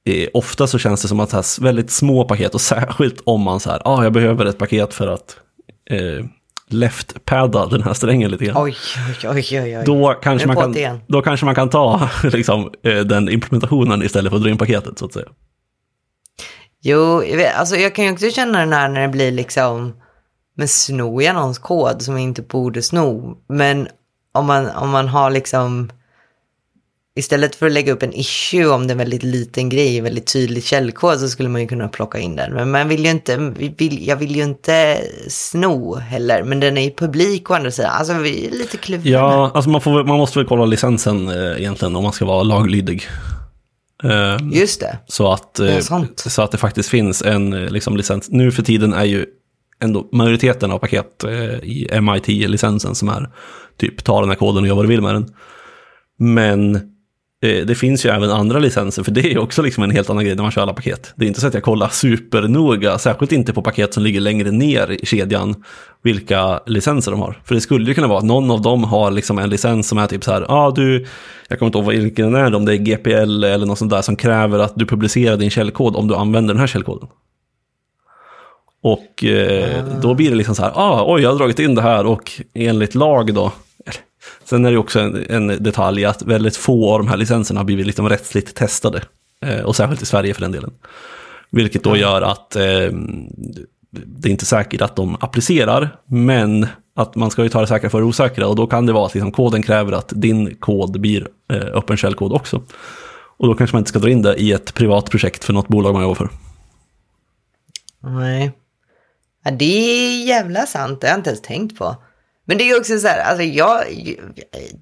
eh, 0.04 0.28
ofta 0.34 0.66
så 0.66 0.78
känns 0.78 1.02
det 1.02 1.08
som 1.08 1.20
att 1.20 1.30
så 1.30 1.36
här, 1.36 1.62
väldigt 1.62 1.90
små 1.90 2.24
paket, 2.24 2.54
och 2.54 2.60
särskilt 2.60 3.22
om 3.24 3.40
man 3.40 3.60
så 3.60 3.70
här, 3.70 3.82
ah, 3.84 4.02
jag 4.02 4.12
behöver 4.12 4.46
ett 4.46 4.58
paket 4.58 4.94
för 4.94 5.06
att 5.06 5.36
eh, 5.90 6.26
left-padda 6.68 7.66
den 7.66 7.82
här 7.82 7.94
strängen 7.94 8.30
lite 8.30 8.44
grann. 8.44 8.62
Oj, 8.64 8.76
oj, 9.22 9.30
oj, 9.30 9.76
oj. 9.78 9.82
Då 9.86 10.14
kanske, 10.22 10.46
man 10.46 10.56
det 10.56 10.62
kan, 10.62 10.76
igen. 10.76 11.00
då 11.06 11.22
kanske 11.22 11.46
man 11.46 11.54
kan 11.54 11.70
ta 11.70 12.08
liksom, 12.22 12.70
eh, 12.82 12.98
den 12.98 13.28
implementationen 13.28 14.02
istället 14.02 14.30
för 14.30 14.36
att 14.36 14.42
dra 14.42 14.50
in 14.50 14.58
paketet 14.58 14.98
så 14.98 15.04
att 15.04 15.12
säga. 15.12 15.28
Jo, 16.82 17.24
jag 17.24 17.36
vet, 17.36 17.56
alltså 17.56 17.76
jag 17.76 17.94
kan 17.94 18.04
ju 18.04 18.12
också 18.12 18.30
känna 18.30 18.58
den 18.58 18.72
här 18.72 18.88
när 18.88 19.02
det 19.02 19.08
blir 19.08 19.30
liksom, 19.30 19.96
men 20.56 20.68
snor 20.68 21.22
jag 21.22 21.34
någons 21.34 21.58
kod 21.58 22.02
som 22.02 22.14
jag 22.14 22.22
inte 22.22 22.42
borde 22.42 22.82
sno? 22.82 23.36
Men 23.48 23.88
om 24.32 24.46
man, 24.46 24.70
om 24.70 24.90
man 24.90 25.08
har 25.08 25.30
liksom, 25.30 25.90
istället 27.16 27.54
för 27.54 27.66
att 27.66 27.72
lägga 27.72 27.92
upp 27.92 28.02
en 28.02 28.12
issue 28.14 28.66
om 28.66 28.86
det 28.86 28.90
är 28.90 28.94
en 28.94 28.98
väldigt 28.98 29.22
liten 29.22 29.68
grej, 29.68 30.00
väldigt 30.00 30.32
tydlig 30.32 30.64
källkod, 30.64 31.20
så 31.20 31.28
skulle 31.28 31.48
man 31.48 31.60
ju 31.60 31.66
kunna 31.66 31.88
plocka 31.88 32.18
in 32.18 32.36
den. 32.36 32.52
Men 32.52 32.70
man 32.70 32.88
vill 32.88 33.04
ju 33.04 33.10
inte, 33.10 33.36
vill, 33.76 34.06
jag 34.06 34.16
vill 34.16 34.36
ju 34.36 34.42
inte 34.42 35.00
sno 35.28 35.94
heller, 35.94 36.42
men 36.42 36.60
den 36.60 36.76
är 36.76 36.82
ju 36.82 36.90
publik 36.90 37.50
å 37.50 37.54
andra 37.54 37.70
sidan. 37.70 37.90
Alltså 37.90 38.14
vi 38.14 38.46
är 38.46 38.50
lite 38.50 38.76
kluvna. 38.76 39.10
Ja, 39.10 39.50
alltså 39.54 39.70
man, 39.70 39.80
får, 39.80 40.04
man 40.04 40.16
måste 40.18 40.38
väl 40.38 40.48
kolla 40.48 40.64
licensen 40.64 41.28
eh, 41.28 41.58
egentligen 41.60 41.96
om 41.96 42.02
man 42.02 42.12
ska 42.12 42.24
vara 42.24 42.42
laglydig. 42.42 43.06
Eh, 44.04 44.36
Just 44.52 44.80
det. 44.80 44.98
så, 45.06 45.32
att, 45.32 45.58
eh, 45.58 45.78
Ja, 45.90 46.04
så 46.16 46.42
att 46.42 46.50
det 46.52 46.58
faktiskt 46.58 46.88
finns 46.88 47.22
en 47.22 47.52
eh, 47.52 47.70
liksom, 47.70 47.96
licens. 47.96 48.30
Nu 48.30 48.52
för 48.52 48.62
tiden 48.62 48.92
är 48.92 49.04
ju 49.04 49.26
ändå 49.80 50.08
majoriteten 50.12 50.70
av 50.70 50.78
paket 50.78 51.24
eh, 51.24 51.32
i 51.44 51.88
MIT-licensen 52.00 52.94
som 52.94 53.08
är 53.08 53.30
typ 53.80 54.04
ta 54.04 54.20
den 54.20 54.28
här 54.28 54.36
koden 54.36 54.62
och 54.62 54.68
gör 54.68 54.74
vad 54.74 54.84
du 54.84 54.88
vill 54.88 55.02
med 55.02 55.14
den. 55.14 55.34
Men 56.18 56.90
eh, 57.44 57.66
det 57.66 57.74
finns 57.74 58.06
ju 58.06 58.10
även 58.10 58.30
andra 58.30 58.58
licenser, 58.58 59.02
för 59.02 59.10
det 59.10 59.32
är 59.32 59.38
också 59.38 59.62
liksom 59.62 59.82
en 59.84 59.90
helt 59.90 60.10
annan 60.10 60.24
grej 60.24 60.34
när 60.34 60.42
man 60.42 60.52
kör 60.52 60.62
alla 60.62 60.74
paket. 60.74 61.12
Det 61.16 61.24
är 61.24 61.28
inte 61.28 61.40
så 61.40 61.46
att 61.46 61.54
jag 61.54 61.62
kollar 61.62 61.88
supernoga, 61.92 62.98
särskilt 62.98 63.32
inte 63.32 63.52
på 63.52 63.62
paket 63.62 63.94
som 63.94 64.02
ligger 64.02 64.20
längre 64.20 64.50
ner 64.50 64.90
i 64.90 65.06
kedjan, 65.06 65.54
vilka 66.02 66.60
licenser 66.66 67.10
de 67.10 67.20
har. 67.20 67.40
För 67.44 67.54
det 67.54 67.60
skulle 67.60 67.86
ju 67.88 67.94
kunna 67.94 68.06
vara 68.06 68.18
att 68.18 68.24
någon 68.24 68.50
av 68.50 68.62
dem 68.62 68.84
har 68.84 69.10
liksom 69.10 69.38
en 69.38 69.50
licens 69.50 69.88
som 69.88 69.98
är 69.98 70.06
typ 70.06 70.24
så 70.24 70.32
här, 70.32 70.40
ja 70.40 70.66
ah, 70.66 70.70
du, 70.70 71.06
jag 71.48 71.58
kommer 71.58 71.66
inte 71.66 71.78
ihåg 71.78 72.02
vilken 72.02 72.32
den 72.32 72.42
är, 72.42 72.54
om 72.54 72.64
det 72.64 72.74
är 72.74 72.76
GPL 72.76 73.44
eller 73.44 73.66
något 73.66 73.78
sånt 73.78 73.90
där 73.90 74.02
som 74.02 74.16
kräver 74.16 74.58
att 74.58 74.72
du 74.76 74.86
publicerar 74.86 75.36
din 75.36 75.50
källkod 75.50 75.96
om 75.96 76.08
du 76.08 76.14
använder 76.14 76.54
den 76.54 76.60
här 76.60 76.66
källkoden. 76.66 77.08
Och 78.82 79.24
eh, 79.24 79.84
då 80.02 80.14
blir 80.14 80.30
det 80.30 80.36
liksom 80.36 80.54
så 80.54 80.62
här, 80.62 80.72
ah, 80.74 81.14
oj, 81.14 81.22
jag 81.22 81.30
har 81.30 81.38
dragit 81.38 81.58
in 81.58 81.74
det 81.74 81.82
här 81.82 82.06
och 82.06 82.32
enligt 82.54 82.94
lag 82.94 83.34
då, 83.34 83.52
Sen 84.44 84.64
är 84.64 84.70
det 84.70 84.78
också 84.78 85.00
en, 85.00 85.26
en 85.28 85.46
detalj 85.62 86.04
att 86.04 86.22
väldigt 86.22 86.56
få 86.56 86.92
av 86.92 86.98
de 86.98 87.08
här 87.08 87.16
licenserna 87.16 87.60
har 87.60 87.64
blivit 87.64 87.86
liksom 87.86 88.08
rättsligt 88.08 88.54
testade. 88.54 89.02
Eh, 89.40 89.60
och 89.60 89.76
särskilt 89.76 90.02
i 90.02 90.06
Sverige 90.06 90.34
för 90.34 90.40
den 90.40 90.52
delen. 90.52 90.72
Vilket 91.50 91.84
då 91.84 91.96
gör 91.96 92.22
att 92.22 92.56
eh, 92.56 92.90
det 93.90 94.28
är 94.28 94.30
inte 94.30 94.46
säkert 94.46 94.80
att 94.80 94.96
de 94.96 95.16
applicerar, 95.20 95.96
men 96.06 96.66
att 96.96 97.14
man 97.14 97.30
ska 97.30 97.42
ju 97.42 97.48
ta 97.48 97.60
det 97.60 97.66
säkra 97.66 97.90
för 97.90 97.98
det 97.98 98.04
osäkra 98.04 98.48
och 98.48 98.56
då 98.56 98.66
kan 98.66 98.86
det 98.86 98.92
vara 98.92 99.06
att 99.06 99.14
liksom 99.14 99.32
koden 99.32 99.62
kräver 99.62 99.92
att 99.92 100.12
din 100.16 100.54
kod 100.54 101.00
blir 101.00 101.28
eh, 101.52 101.56
öppen 101.58 101.96
källkod 101.96 102.32
också. 102.32 102.62
Och 103.36 103.46
då 103.46 103.54
kanske 103.54 103.74
man 103.74 103.80
inte 103.80 103.88
ska 103.88 103.98
dra 103.98 104.10
in 104.10 104.22
det 104.22 104.34
i 104.34 104.52
ett 104.52 104.74
privat 104.74 105.10
projekt 105.10 105.44
för 105.44 105.52
något 105.52 105.68
bolag 105.68 105.92
man 105.92 106.02
jobbar 106.02 106.14
för. 106.14 106.28
Nej. 108.00 108.52
Ja, 109.44 109.50
det 109.50 109.64
är 109.64 110.26
jävla 110.26 110.66
sant, 110.66 111.00
det 111.00 111.06
har 111.06 111.12
jag 111.12 111.18
inte 111.18 111.30
ens 111.30 111.42
tänkt 111.42 111.78
på. 111.78 111.96
Men 112.44 112.58
det 112.58 112.70
är 112.70 112.78
också 112.78 112.98
så 112.98 113.08
här, 113.08 113.18
alltså 113.18 113.42
jag, 113.42 113.84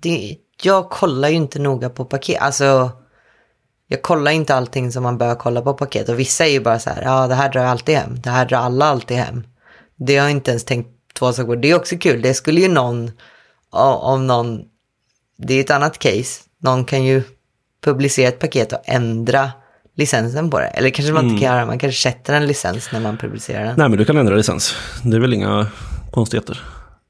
det, 0.01 0.37
jag 0.63 0.91
kollar 0.91 1.29
ju 1.29 1.35
inte 1.35 1.59
noga 1.59 1.91
på 1.91 2.05
paket. 2.05 2.43
Alltså, 2.43 2.91
jag 3.89 4.03
kollar 4.03 4.31
inte 4.31 4.55
allting 4.55 4.93
som 4.93 5.03
man 5.03 5.19
bör 5.19 5.35
kolla 5.35 5.63
på 5.63 5.75
paket. 5.75 6.09
Och 6.09 6.19
vissa 6.19 6.47
är 6.47 6.51
ju 6.51 6.61
bara 6.61 6.79
så 6.79 6.91
här, 6.91 7.03
ja 7.03 7.27
det 7.27 7.35
här 7.35 7.53
drar 7.53 7.61
jag 7.61 7.71
alltid 7.71 7.97
hem, 7.97 8.21
det 8.21 8.31
här 8.31 8.47
drar 8.47 8.59
alla 8.59 8.87
alltid 8.87 9.17
hem. 9.17 9.47
Det 9.97 10.17
har 10.17 10.25
jag 10.25 10.31
inte 10.31 10.51
ens 10.51 10.65
tänkt 10.65 10.89
två 11.19 11.33
saker 11.33 11.47
på. 11.47 11.55
Det 11.55 11.71
är 11.71 11.77
också 11.77 11.97
kul, 11.97 12.23
det 12.23 12.35
skulle 12.35 12.61
ju 12.61 12.69
någon, 12.69 13.11
om 13.71 14.27
någon, 14.27 14.61
det 15.39 15.55
är 15.55 15.61
ett 15.61 15.71
annat 15.71 15.99
case, 15.99 16.43
någon 16.59 16.85
kan 16.85 17.05
ju 17.05 17.23
publicera 17.85 18.29
ett 18.29 18.39
paket 18.39 18.73
och 18.73 18.83
ändra 18.85 19.51
licensen 19.97 20.51
på 20.51 20.59
det. 20.59 20.67
Eller 20.67 20.91
kanske 20.91 21.13
man 21.13 21.25
inte 21.25 21.45
kan 21.45 21.55
göra, 21.55 21.67
man 21.67 21.79
kanske 21.79 22.11
sätter 22.11 22.35
en 22.35 22.47
licens 22.47 22.93
när 22.93 23.01
man 23.01 23.17
publicerar 23.17 23.65
den. 23.65 23.75
Nej, 23.79 23.89
men 23.89 23.99
du 23.99 24.05
kan 24.05 24.17
ändra 24.17 24.35
licens. 24.35 24.75
Det 25.03 25.17
är 25.17 25.21
väl 25.21 25.35
inga 25.35 25.67
konstigheter. 26.11 26.61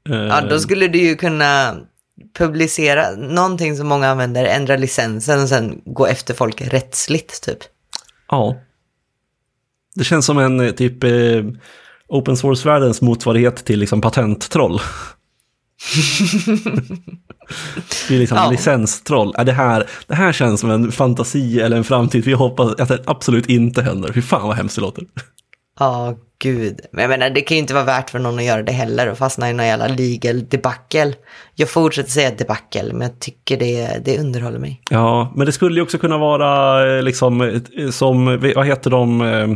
Ja, 0.09 0.41
då 0.41 0.59
skulle 0.59 0.87
du 0.87 0.97
ju 0.99 1.15
kunna 1.15 1.75
publicera 2.37 3.11
någonting 3.11 3.77
som 3.77 3.87
många 3.87 4.09
använder, 4.09 4.45
ändra 4.45 4.75
licensen 4.77 5.41
och 5.41 5.49
sen 5.49 5.81
gå 5.85 6.05
efter 6.07 6.33
folk 6.33 6.61
rättsligt 6.61 7.43
typ. 7.43 7.57
Ja. 8.29 8.55
Det 9.95 10.03
känns 10.03 10.25
som 10.25 10.37
en 10.37 10.59
eh, 10.59 10.71
typ 10.71 11.03
eh, 11.03 11.11
open 12.07 12.37
source-världens 12.37 13.01
motsvarighet 13.01 13.65
till 13.65 13.79
liksom 13.79 14.01
patenttroll. 14.01 14.79
det 18.07 18.15
är 18.15 18.19
liksom 18.19 18.37
Ja. 18.37 18.49
licenstroll. 18.51 19.33
Det, 19.45 19.51
här, 19.51 19.89
det 20.07 20.15
här 20.15 20.31
känns 20.33 20.59
som 20.59 20.69
en 20.69 20.91
fantasi 20.91 21.59
eller 21.59 21.77
en 21.77 21.83
framtid. 21.83 22.25
Vi 22.25 22.33
hoppas 22.33 22.73
att 22.73 22.87
det 22.89 23.03
absolut 23.05 23.49
inte 23.49 23.81
händer. 23.81 24.11
Fy 24.13 24.21
fan 24.21 24.47
vad 24.47 24.57
hemskt 24.57 24.75
det 24.75 24.81
låter. 24.81 25.03
Ja, 25.79 26.15
gud. 26.39 26.79
Men 26.91 27.01
jag 27.01 27.09
menar, 27.09 27.29
det 27.29 27.41
kan 27.41 27.57
ju 27.57 27.61
inte 27.61 27.73
vara 27.73 27.83
värt 27.83 28.09
för 28.09 28.19
någon 28.19 28.39
att 28.39 28.45
göra 28.45 28.63
det 28.63 28.71
heller 28.71 29.09
och 29.09 29.17
fastna 29.17 29.49
i 29.49 29.53
någon 29.53 29.65
jävla 29.65 29.87
legal 29.87 30.47
debacle. 30.49 31.13
Jag 31.55 31.69
fortsätter 31.69 32.09
säga 32.09 32.31
debacle, 32.31 32.93
men 32.93 33.01
jag 33.01 33.19
tycker 33.19 33.57
det, 33.57 34.05
det 34.05 34.19
underhåller 34.19 34.59
mig. 34.59 34.81
Ja, 34.89 35.33
men 35.35 35.45
det 35.45 35.51
skulle 35.51 35.75
ju 35.75 35.81
också 35.81 35.97
kunna 35.97 36.17
vara 36.17 36.97
eh, 36.97 37.03
liksom 37.03 37.41
eh, 37.41 37.89
som, 37.89 38.39
vad 38.55 38.65
heter 38.65 38.89
de, 38.89 39.21
eh, 39.21 39.47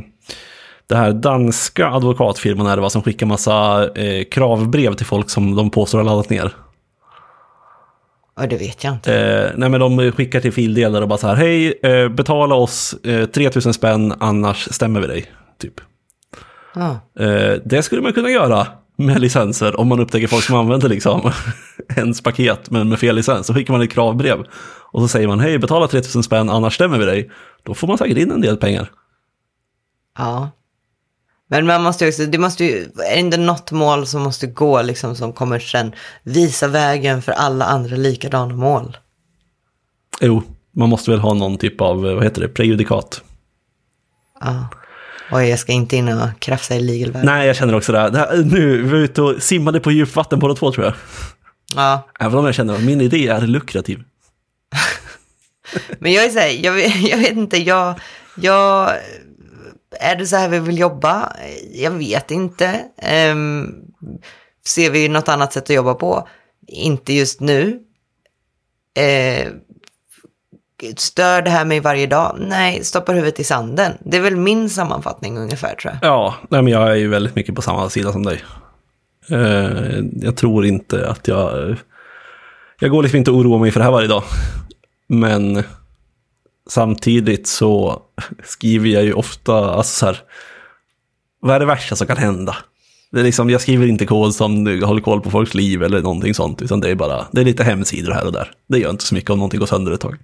det 0.88 0.96
här 0.96 1.12
danska 1.12 1.88
advokatfirman 1.88 2.68
är 2.68 2.76
det 2.76 2.82
va, 2.82 2.90
som 2.90 3.04
skickar 3.04 3.26
massa 3.26 3.90
eh, 3.96 4.24
kravbrev 4.24 4.94
till 4.94 5.06
folk 5.06 5.30
som 5.30 5.56
de 5.56 5.70
påstår 5.70 5.98
har 5.98 6.06
laddat 6.06 6.30
ner. 6.30 6.52
Och 8.40 8.48
det 8.48 8.58
vet 8.58 8.84
jag 8.84 8.94
inte. 8.94 9.16
Eh, 9.16 9.52
nej 9.56 9.70
men 9.70 9.80
de 9.80 10.12
skickar 10.12 10.40
till 10.40 10.54
fildelare 10.54 11.02
och 11.02 11.10
bara 11.10 11.18
så 11.18 11.28
här, 11.28 11.36
hej, 11.36 11.80
eh, 11.84 12.10
betala 12.10 12.56
oss 12.56 12.94
eh, 12.94 13.26
3000 13.26 13.74
spänn 13.74 14.14
annars 14.20 14.68
stämmer 14.72 15.02
vi 15.02 15.08
dig. 15.08 15.26
Typ. 15.60 15.74
Ja. 16.80 17.24
Eh, 17.24 17.62
det 17.66 17.84
skulle 17.84 18.02
man 18.02 18.14
kunna 18.14 18.30
göra 18.30 18.68
med 18.96 19.22
licenser 19.22 19.80
om 19.80 19.88
man 19.88 20.00
upptäcker 20.00 20.28
folk 20.28 20.44
som 20.44 20.56
använder 20.56 20.90
liksom 20.90 21.32
ens 21.96 22.22
paket 22.22 22.70
men 22.70 22.90
med 22.90 23.00
fel 23.00 23.16
licens. 23.16 23.48
Så 23.48 23.54
skickar 23.54 23.74
man 23.74 23.82
ett 23.82 23.92
kravbrev 23.92 24.46
och 24.92 25.02
så 25.02 25.08
säger 25.08 25.28
man 25.28 25.40
hej 25.40 25.60
betala 25.60 25.88
3000 25.88 26.24
spänn 26.24 26.50
annars 26.50 26.76
stämmer 26.76 26.98
vi 26.98 27.06
dig. 27.06 27.32
Då 27.64 27.74
får 27.74 27.88
man 27.88 27.98
säkert 27.98 28.18
in 28.18 28.32
en 28.32 28.42
del 28.42 28.58
pengar. 28.58 28.92
ja. 30.18 30.52
Men 31.50 31.66
man 31.66 31.84
måste 31.84 32.06
ju 32.06 32.10
också, 32.10 32.26
det 32.26 32.38
måste 32.38 32.66
ju, 32.66 32.84
är 32.84 33.14
det 33.14 33.20
inte 33.20 33.38
något 33.38 33.72
mål 33.72 34.08
som 34.08 34.22
måste 34.22 34.48
gå 34.48 34.82
liksom 34.82 35.16
som 35.16 35.34
kommer 35.34 35.60
sen 35.60 35.92
visa 36.24 36.68
vägen 36.68 37.22
för 37.22 37.32
alla 37.32 37.66
andra 37.66 37.96
likadana 37.96 38.56
mål? 38.56 38.98
Jo, 40.22 40.44
man 40.72 40.90
måste 40.90 41.12
väl 41.12 41.20
ha 41.20 41.34
någon 41.34 41.58
typ 41.58 41.82
av, 41.82 42.08
eh, 42.08 42.16
vad 42.16 42.24
heter 42.24 42.42
det, 42.42 42.48
prejudikat. 42.48 43.22
Ja. 44.40 44.68
Och 45.32 45.46
jag 45.46 45.60
ska 45.60 45.72
inte 45.72 45.96
in 45.98 46.08
och 46.10 46.40
krafsa 46.40 46.76
i 46.76 46.80
legal 46.80 47.12
världen. 47.12 47.26
Nej, 47.26 47.48
jag 47.48 47.56
känner 47.56 47.76
också 47.76 47.92
det. 47.92 48.10
Det 48.10 48.18
här, 48.20 48.38
nu, 48.38 48.82
vi 48.82 48.90
var 48.90 48.98
ute 48.98 49.22
och 49.22 49.44
simmade 49.44 49.80
på 49.80 49.92
djupvatten 49.92 50.40
båda 50.40 50.56
två 50.56 50.72
tror 50.72 50.86
jag. 50.86 50.94
Ja. 51.76 52.08
Även 52.20 52.40
om 52.40 52.46
jag 52.46 52.56
känner 52.56 52.74
att 52.74 52.84
min 52.84 53.02
idé 53.02 53.28
är 53.28 53.42
lukrativ. 53.42 54.04
Men 56.00 56.12
jag 56.14 56.26
är 56.26 56.30
så 56.30 56.40
här, 56.40 56.66
jag, 56.66 56.72
vet- 56.74 57.10
jag 57.10 57.18
vet 57.18 57.32
inte, 57.32 57.58
jag, 57.58 58.00
jag, 58.36 58.92
är 60.00 60.16
det 60.16 60.28
så 60.28 60.36
här 60.36 60.50
vi 60.50 60.60
vill 60.60 60.78
jobba? 60.80 61.34
Jag 61.74 61.92
vet 61.92 62.32
inte. 62.32 62.82
Ehm, 62.98 63.74
ser 64.66 64.90
vi 64.92 65.08
något 65.10 65.28
annat 65.30 65.54
sätt 65.54 65.64
att 65.64 65.76
jobba 65.76 65.94
på? 65.94 66.28
Inte 66.68 67.14
just 67.14 67.40
nu. 67.42 67.80
Eh, 68.98 69.48
stör 70.98 71.42
det 71.42 71.50
här 71.50 71.66
mig 71.66 71.80
varje 71.80 72.08
dag? 72.08 72.38
Nej, 72.40 72.84
stoppar 72.84 73.14
huvudet 73.14 73.40
i 73.40 73.44
sanden. 73.44 73.92
Det 74.00 74.18
är 74.18 74.22
väl 74.22 74.36
min 74.36 74.70
sammanfattning 74.70 75.38
ungefär 75.38 75.76
tror 75.76 75.94
jag. 75.94 76.10
Ja, 76.12 76.36
nej, 76.50 76.62
men 76.62 76.74
jag 76.74 76.92
är 76.92 76.96
ju 76.96 77.08
väldigt 77.08 77.36
mycket 77.36 77.56
på 77.56 77.62
samma 77.62 77.90
sida 77.90 78.12
som 78.12 78.24
dig. 78.24 78.44
Eh, 79.30 80.00
jag 80.14 80.36
tror 80.36 80.66
inte 80.66 81.10
att 81.10 81.28
jag... 81.28 81.76
Jag 82.80 82.92
går 82.92 83.04
liksom 83.04 83.18
inte 83.18 83.32
och 83.32 83.38
oroar 83.38 83.60
mig 83.60 83.72
för 83.72 83.80
det 83.80 83.84
här 83.84 83.92
varje 83.92 84.08
dag. 84.08 84.24
Men 85.08 85.64
samtidigt 86.70 87.48
så 87.48 88.02
skriver 88.44 88.90
jag 88.90 89.04
ju 89.04 89.14
ofta, 89.14 89.72
alltså 89.72 90.00
så 90.00 90.06
här, 90.06 90.20
vad 91.40 91.56
är 91.56 91.60
det 91.60 91.66
värsta 91.66 91.96
som 91.96 92.08
kan 92.08 92.18
hända? 92.18 92.56
Det 93.12 93.20
är 93.20 93.24
liksom, 93.24 93.50
jag 93.50 93.62
skriver 93.62 93.88
inte 93.88 94.06
kod 94.06 94.36
som 94.36 94.68
håller 94.84 95.02
koll 95.02 95.22
på 95.22 95.32
folks 95.32 95.54
liv 95.54 95.84
eller 95.84 96.02
någonting 96.02 96.34
sånt, 96.34 96.62
utan 96.62 96.80
det 96.80 96.90
är 96.90 96.96
bara, 96.96 97.26
det 97.32 97.42
är 97.42 97.46
lite 97.46 97.64
hemsidor 97.64 98.12
här 98.12 98.26
och 98.26 98.32
där. 98.32 98.52
Det 98.68 98.80
gör 98.80 98.90
inte 98.90 99.04
så 99.04 99.16
mycket 99.16 99.30
om 99.30 99.40
någonting 99.40 99.60
går 99.60 99.68
sönder 99.68 99.92
ett 99.92 100.02
tag. 100.02 100.18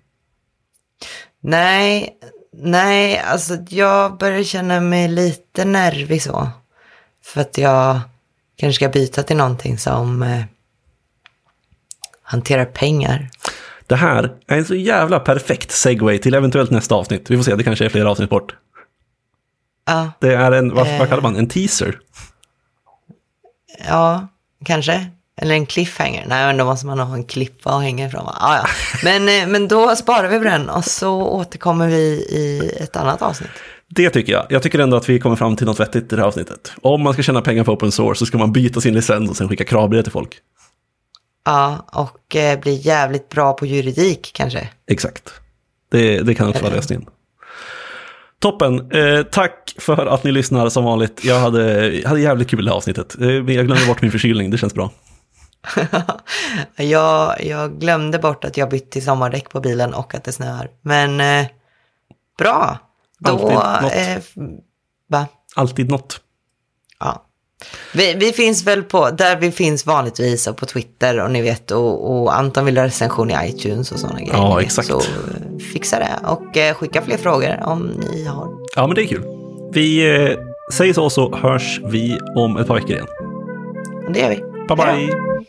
Nej, 1.42 2.18
nej, 2.54 3.20
alltså 3.20 3.58
jag 3.70 4.18
börjar 4.18 4.44
känna 4.44 4.80
mig 4.80 5.08
lite 5.08 5.66
nervig 5.66 6.22
så. 6.22 6.50
För 7.26 7.42
att 7.42 7.58
jag 7.58 8.00
kanske 8.56 8.76
ska 8.76 8.90
byta 8.90 9.24
till 9.24 9.38
någonting 9.38 9.78
som 9.78 10.24
eh, 10.24 10.44
hanterar 12.24 12.66
pengar. 12.66 13.30
Det 13.88 13.96
här 13.96 14.34
är 14.48 14.58
en 14.58 14.66
så 14.66 14.76
jävla 14.76 15.20
perfekt 15.20 15.72
segway 15.72 16.20
till 16.20 16.34
eventuellt 16.34 16.72
nästa 16.72 16.96
avsnitt. 16.96 17.30
Vi 17.32 17.38
får 17.38 17.44
se, 17.44 17.56
det 17.56 17.64
kanske 17.64 17.86
är 17.86 17.90
flera 17.90 18.12
avsnitt 18.12 18.30
bort. 18.30 18.56
Ja, 19.86 20.12
Det 20.20 20.34
är 20.36 20.52
en, 20.52 20.74
vad, 20.76 20.88
Eh. 20.88 21.00
vad 21.00 21.10
kallar 21.10 21.22
man, 21.22 21.36
en 21.36 21.50
teaser? 21.50 22.00
ja, 23.88 24.28
kanske. 24.66 25.10
Eller 25.42 25.56
en 25.56 25.66
cliffhanger. 25.66 26.26
Nej, 26.28 26.46
men 26.46 26.58
då 26.58 26.66
måste 26.66 26.86
man 26.86 27.00
ha 27.00 27.16
en 27.16 27.24
klippa 27.24 27.70
att 27.70 27.84
hänga 27.84 28.08
ifrån. 28.08 28.26
va? 28.26 28.36
Ja. 28.40 28.66
Men, 29.04 29.30
eh, 29.30 29.48
men 29.48 29.68
då 29.68 29.96
sparar 29.96 30.28
vi 30.30 30.38
på 30.38 30.44
den 30.44 30.70
och 30.70 30.86
så 30.86 31.22
återkommer 31.22 31.88
vi 31.88 32.04
i 32.30 32.72
ett 32.80 32.96
annat 32.96 33.22
avsnitt. 33.22 33.50
Det 33.88 34.10
tycker 34.10 34.34
jag. 34.34 34.46
Jag 34.50 34.64
tycker 34.64 34.80
ändå 34.80 34.98
att 34.98 35.10
vi 35.10 35.20
kommer 35.20 35.36
fram 35.36 35.56
till 35.56 35.66
något 35.66 35.80
vettigt 35.80 36.14
i 36.14 36.16
det 36.16 36.22
här 36.22 36.28
avsnittet. 36.28 36.74
Om 36.82 37.02
man 37.02 37.14
ska 37.14 37.24
tjäna 37.24 37.42
pengar 37.42 37.64
på 37.64 37.72
open 37.72 37.92
source 37.92 38.20
så 38.20 38.26
ska 38.26 38.38
man 38.38 38.52
byta 38.52 38.82
sin 38.82 38.94
licens 38.94 39.30
och 39.30 39.38
sen 39.38 39.50
skicka 39.50 39.64
kravbrev 39.64 40.02
till 40.02 40.12
folk. 40.12 40.36
Ja, 41.46 41.86
och 41.92 42.36
eh, 42.36 42.60
bli 42.60 42.76
jävligt 42.76 43.30
bra 43.30 43.54
på 43.54 43.66
juridik 43.66 44.32
kanske. 44.34 44.70
Exakt. 44.88 45.34
Det, 45.92 46.20
det 46.20 46.36
kan 46.36 46.50
också 46.50 46.64
vara 46.64 46.74
lösningen. 46.76 47.06
Toppen. 48.40 48.92
Eh, 48.92 49.24
tack 49.24 49.76
för 49.78 50.06
att 50.06 50.24
ni 50.24 50.32
lyssnar 50.32 50.70
som 50.70 50.84
vanligt. 50.84 51.22
Jag 51.24 51.40
hade, 51.40 52.02
hade 52.06 52.22
jävligt 52.22 52.50
kul 52.50 52.60
i 52.60 52.64
det 52.64 52.70
här 52.70 52.78
avsnittet. 52.78 53.22
Eh, 53.22 53.30
jag 53.30 53.46
glömde 53.46 53.86
bort 53.88 54.02
min 54.02 54.12
förkylning, 54.12 54.50
det 54.52 54.58
känns 54.58 54.74
bra. 54.74 54.92
jag, 56.76 57.44
jag 57.46 57.80
glömde 57.80 58.20
bort 58.20 58.44
att 58.44 58.58
jag 58.58 58.70
bytt 58.70 58.92
till 58.92 59.06
sommardäck 59.06 59.50
på 59.50 59.60
bilen 59.60 59.94
och 59.94 60.16
att 60.16 60.24
det 60.24 60.32
snöar. 60.32 60.70
Men 60.82 61.22
eh, 61.22 61.48
bra. 62.38 62.78
Då, 63.20 63.32
Alltid 63.32 63.50
något. 63.54 63.94
eh, 63.94 64.44
va? 65.10 65.28
Alltid 65.56 65.90
något. 65.90 66.20
Ja. 67.00 67.26
Vi, 67.94 68.14
vi 68.14 68.34
finns 68.34 68.64
väl 68.68 68.84
på, 68.84 69.10
där 69.10 69.38
vi 69.38 69.52
finns 69.52 69.86
vanligtvis 69.86 70.48
och 70.48 70.58
på 70.58 70.66
Twitter 70.66 71.20
och 71.20 71.32
ni 71.32 71.42
vet 71.42 71.72
och, 71.72 72.12
och 72.22 72.36
Anton 72.38 72.66
vill 72.66 72.78
ha 72.78 72.86
recension 72.86 73.32
i 73.32 73.36
iTunes 73.50 73.92
och 73.92 74.00
sådana 74.00 74.20
grejer. 74.20 74.34
Ja, 74.34 74.62
exakt. 74.62 74.88
Så 74.88 75.00
eh, 75.00 75.58
fixa 75.74 76.00
det 76.00 76.20
och 76.28 76.58
eh, 76.58 76.76
skicka 76.76 77.02
fler 77.02 77.18
frågor 77.18 77.60
om 77.64 77.92
ni 78.12 78.26
har. 78.26 78.48
Ja, 78.76 78.88
men 78.88 78.96
det 78.96 79.02
är 79.04 79.08
kul. 79.08 79.24
Vi 79.74 80.16
eh, 80.16 80.38
säger 80.74 80.94
så 80.94 81.10
så 81.10 81.36
hörs 81.36 81.80
vi 81.84 82.20
om 82.36 82.58
ett 82.58 82.68
par 82.68 82.76
veckor 82.76 82.92
igen. 82.92 83.08
Det 84.14 84.20
gör 84.20 84.30
vi. 84.30 84.53
Bye 84.68 84.76
Hej 84.76 85.06
då. 85.06 85.14
bye! 85.14 85.44